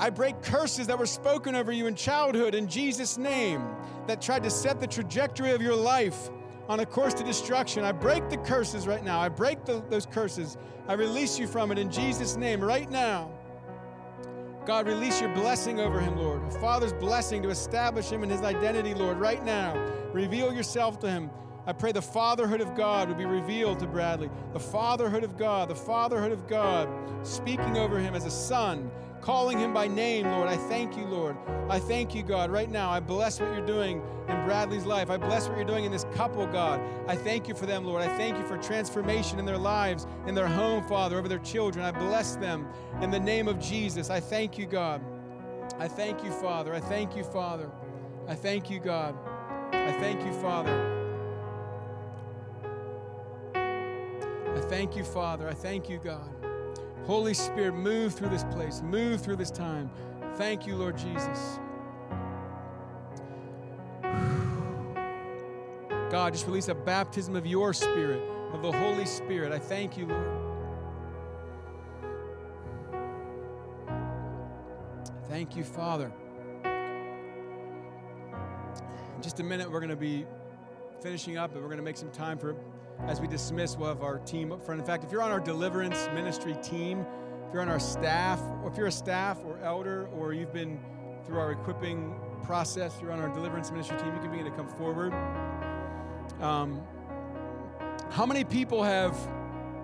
[0.00, 3.62] I break curses that were spoken over you in childhood in Jesus' name
[4.06, 6.30] that tried to set the trajectory of your life
[6.70, 7.84] on a course to destruction.
[7.84, 9.20] I break the curses right now.
[9.20, 10.56] I break the, those curses.
[10.88, 13.30] I release you from it in Jesus' name right now.
[14.64, 16.44] God, release your blessing over him, Lord.
[16.44, 19.74] A father's blessing to establish him in his identity, Lord, right now.
[20.14, 21.28] Reveal yourself to him.
[21.66, 24.30] I pray the fatherhood of God would be revealed to Bradley.
[24.54, 26.88] The fatherhood of God, the fatherhood of God,
[27.22, 28.90] speaking over him as a son,
[29.20, 30.48] calling him by name, Lord.
[30.48, 31.36] I thank you, Lord.
[31.68, 32.50] I thank you, God.
[32.50, 35.10] Right now, I bless what you're doing in Bradley's life.
[35.10, 36.80] I bless what you're doing in this couple, God.
[37.06, 38.02] I thank you for them, Lord.
[38.02, 41.84] I thank you for transformation in their lives, in their home, Father, over their children.
[41.84, 42.66] I bless them
[43.00, 44.10] in the name of Jesus.
[44.10, 45.02] I thank you, God.
[45.78, 46.74] I thank you, Father.
[46.74, 47.70] I thank you, Father.
[48.26, 49.16] I thank you, God.
[49.72, 50.96] I thank you, Father.
[53.54, 55.48] I thank you, Father.
[55.48, 56.49] I thank you, God.
[57.06, 59.90] Holy Spirit, move through this place, move through this time.
[60.36, 61.58] Thank you, Lord Jesus.
[66.10, 68.22] God, just release a baptism of your Spirit,
[68.52, 69.52] of the Holy Spirit.
[69.52, 70.36] I thank you, Lord.
[75.28, 76.12] Thank you, Father.
[79.20, 80.26] In just a minute, we're going to be
[81.00, 82.56] finishing up, and we're going to make some time for,
[83.06, 84.80] as we dismiss, we'll have our team up front.
[84.80, 87.06] In fact, if you're on our deliverance ministry team,
[87.46, 90.78] if you're on our staff, or if you're a staff or elder, or you've been
[91.24, 92.14] through our equipping
[92.44, 95.12] process, you're on our deliverance ministry team, you can begin to come forward.
[96.40, 96.80] Um,
[98.10, 99.16] how many people have,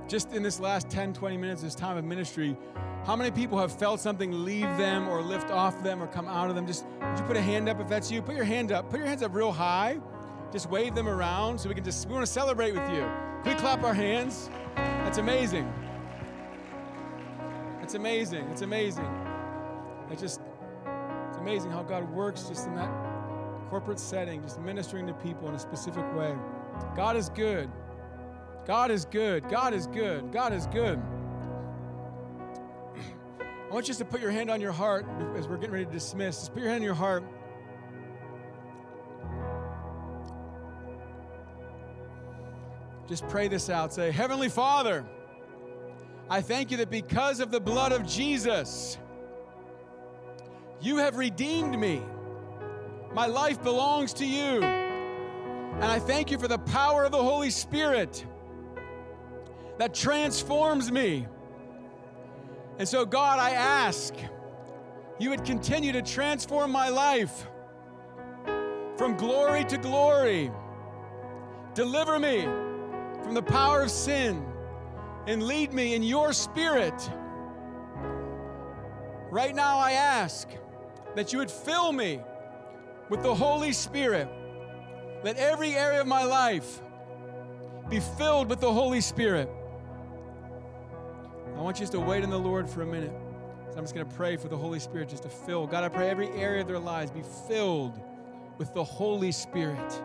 [0.09, 2.57] just in this last 10, 20 minutes, this time of ministry,
[3.05, 6.49] how many people have felt something leave them or lift off them or come out
[6.49, 6.67] of them?
[6.67, 8.21] Just would you put a hand up if that's you?
[8.21, 8.91] Put your hand up.
[8.91, 10.01] Put your hands up real high.
[10.57, 13.03] Just wave them around so we can just we want to celebrate with you.
[13.43, 14.49] Can we clap our hands?
[14.75, 15.71] That's amazing.
[17.83, 18.47] It's amazing.
[18.47, 19.05] It's amazing.
[20.11, 20.41] It just
[21.29, 22.91] it's amazing how God works just in that
[23.69, 26.35] corporate setting, just ministering to people in a specific way.
[26.97, 27.71] God is good.
[28.65, 29.47] God is good.
[29.51, 30.33] God is good.
[30.33, 30.99] God is good.
[33.41, 35.05] I want you to put your hand on your heart
[35.37, 36.39] as we're getting ready to dismiss.
[36.39, 37.25] Just put your hand on your heart.
[43.09, 43.95] Just pray this out.
[43.95, 45.05] Say, Heavenly Father,
[46.29, 48.99] I thank you that because of the blood of Jesus,
[50.81, 52.03] you have redeemed me.
[53.13, 54.63] My life belongs to you.
[54.63, 58.27] And I thank you for the power of the Holy Spirit
[59.79, 61.29] that transforms me.
[62.79, 64.15] And so, God, I ask
[65.19, 67.47] you would continue to transform my life
[68.97, 70.51] from glory to glory.
[71.75, 72.47] Deliver me
[73.27, 74.41] from the power of sin
[75.27, 76.95] and lead me in your spirit.
[79.33, 80.49] Right now, I ask
[81.17, 82.21] that you would fill me
[83.09, 84.29] with the Holy Spirit.
[85.25, 86.81] Let every area of my life
[87.91, 89.51] be filled with the Holy Spirit.
[91.57, 93.13] I want you just to wait in the Lord for a minute.
[93.73, 95.67] So I'm just going to pray for the Holy Spirit just to fill.
[95.67, 98.01] God, I pray every area of their lives be filled
[98.57, 100.01] with the Holy Spirit.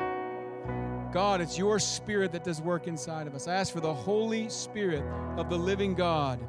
[1.12, 3.48] God, it's your spirit that does work inside of us.
[3.48, 5.04] I ask for the Holy Spirit
[5.38, 6.40] of the living God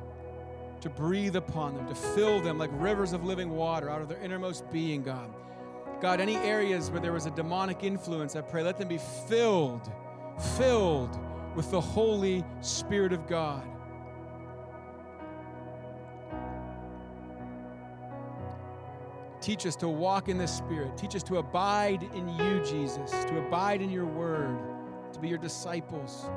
[0.81, 4.21] to breathe upon them, to fill them like rivers of living water out of their
[4.21, 5.31] innermost being, God.
[6.01, 9.91] God, any areas where there was a demonic influence, I pray, let them be filled,
[10.57, 11.19] filled
[11.55, 13.65] with the Holy Spirit of God.
[19.43, 20.97] Teach us to walk in the Spirit.
[20.97, 24.57] Teach us to abide in you, Jesus, to abide in your word,
[25.13, 26.31] to be your disciples,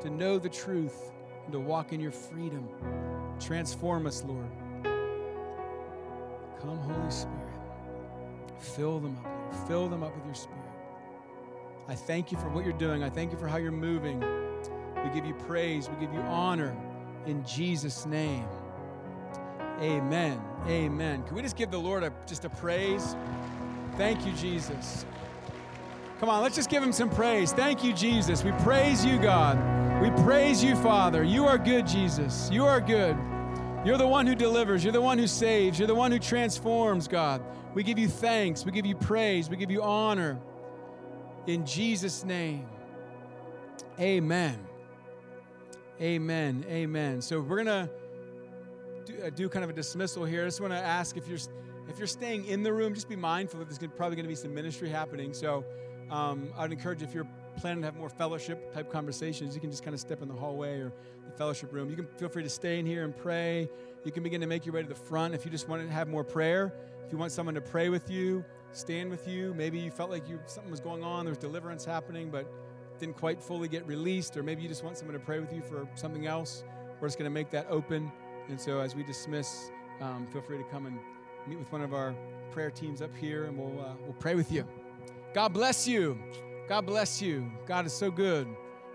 [0.00, 1.10] to know the truth,
[1.44, 2.68] and to walk in your freedom.
[3.40, 4.46] Transform us, Lord.
[6.60, 7.38] Come, Holy Spirit.
[8.60, 9.68] Fill them up, Lord.
[9.68, 10.60] Fill them up with your Spirit.
[11.88, 13.02] I thank you for what you're doing.
[13.02, 14.20] I thank you for how you're moving.
[15.02, 15.90] We give you praise.
[15.90, 16.74] We give you honor
[17.26, 18.46] in Jesus' name.
[19.80, 20.40] Amen.
[20.66, 21.22] Amen.
[21.24, 23.16] Can we just give the Lord a, just a praise?
[23.96, 25.04] Thank you, Jesus.
[26.20, 27.52] Come on, let's just give him some praise.
[27.52, 28.42] Thank you, Jesus.
[28.44, 29.58] We praise you, God.
[30.00, 31.22] We praise you, Father.
[31.22, 32.48] You are good, Jesus.
[32.50, 33.16] You are good.
[33.84, 34.82] You're the one who delivers.
[34.82, 35.78] You're the one who saves.
[35.78, 37.42] You're the one who transforms, God.
[37.74, 38.64] We give you thanks.
[38.64, 39.50] We give you praise.
[39.50, 40.38] We give you honor.
[41.46, 42.66] In Jesus' name.
[44.00, 44.58] Amen.
[46.00, 46.64] Amen.
[46.68, 47.20] Amen.
[47.20, 47.90] So we're going to
[49.04, 50.42] do, uh, do kind of a dismissal here.
[50.42, 51.38] I just want to ask if you're
[51.88, 54.34] if you're staying in the room, just be mindful that there's probably going to be
[54.34, 55.34] some ministry happening.
[55.34, 55.64] So
[56.10, 57.28] um, I'd encourage if you're
[57.58, 60.34] planning to have more fellowship type conversations, you can just kind of step in the
[60.34, 60.92] hallway or
[61.26, 61.90] the fellowship room.
[61.90, 63.68] You can feel free to stay in here and pray.
[64.04, 65.92] You can begin to make your way to the front if you just want to
[65.92, 66.72] have more prayer.
[67.04, 69.52] If you want someone to pray with you, stand with you.
[69.54, 72.50] Maybe you felt like you something was going on, there's deliverance happening, but
[72.98, 75.60] didn't quite fully get released, or maybe you just want someone to pray with you
[75.60, 76.64] for something else.
[77.00, 78.10] We're just going to make that open.
[78.48, 80.98] And so as we dismiss, um, feel free to come and
[81.46, 82.14] meet with one of our
[82.50, 84.64] prayer teams up here, and we'll, uh, we'll pray with you.
[85.32, 86.18] God bless you.
[86.68, 87.50] God bless you.
[87.66, 88.46] God is so good.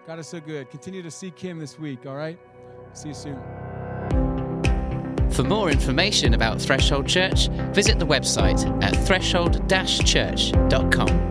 [0.08, 0.72] God is so good.
[0.72, 2.40] Continue to seek Him this week, all right?
[2.94, 3.38] See you soon.
[5.32, 11.29] For more information about Threshold Church, visit the website at threshold-church.com.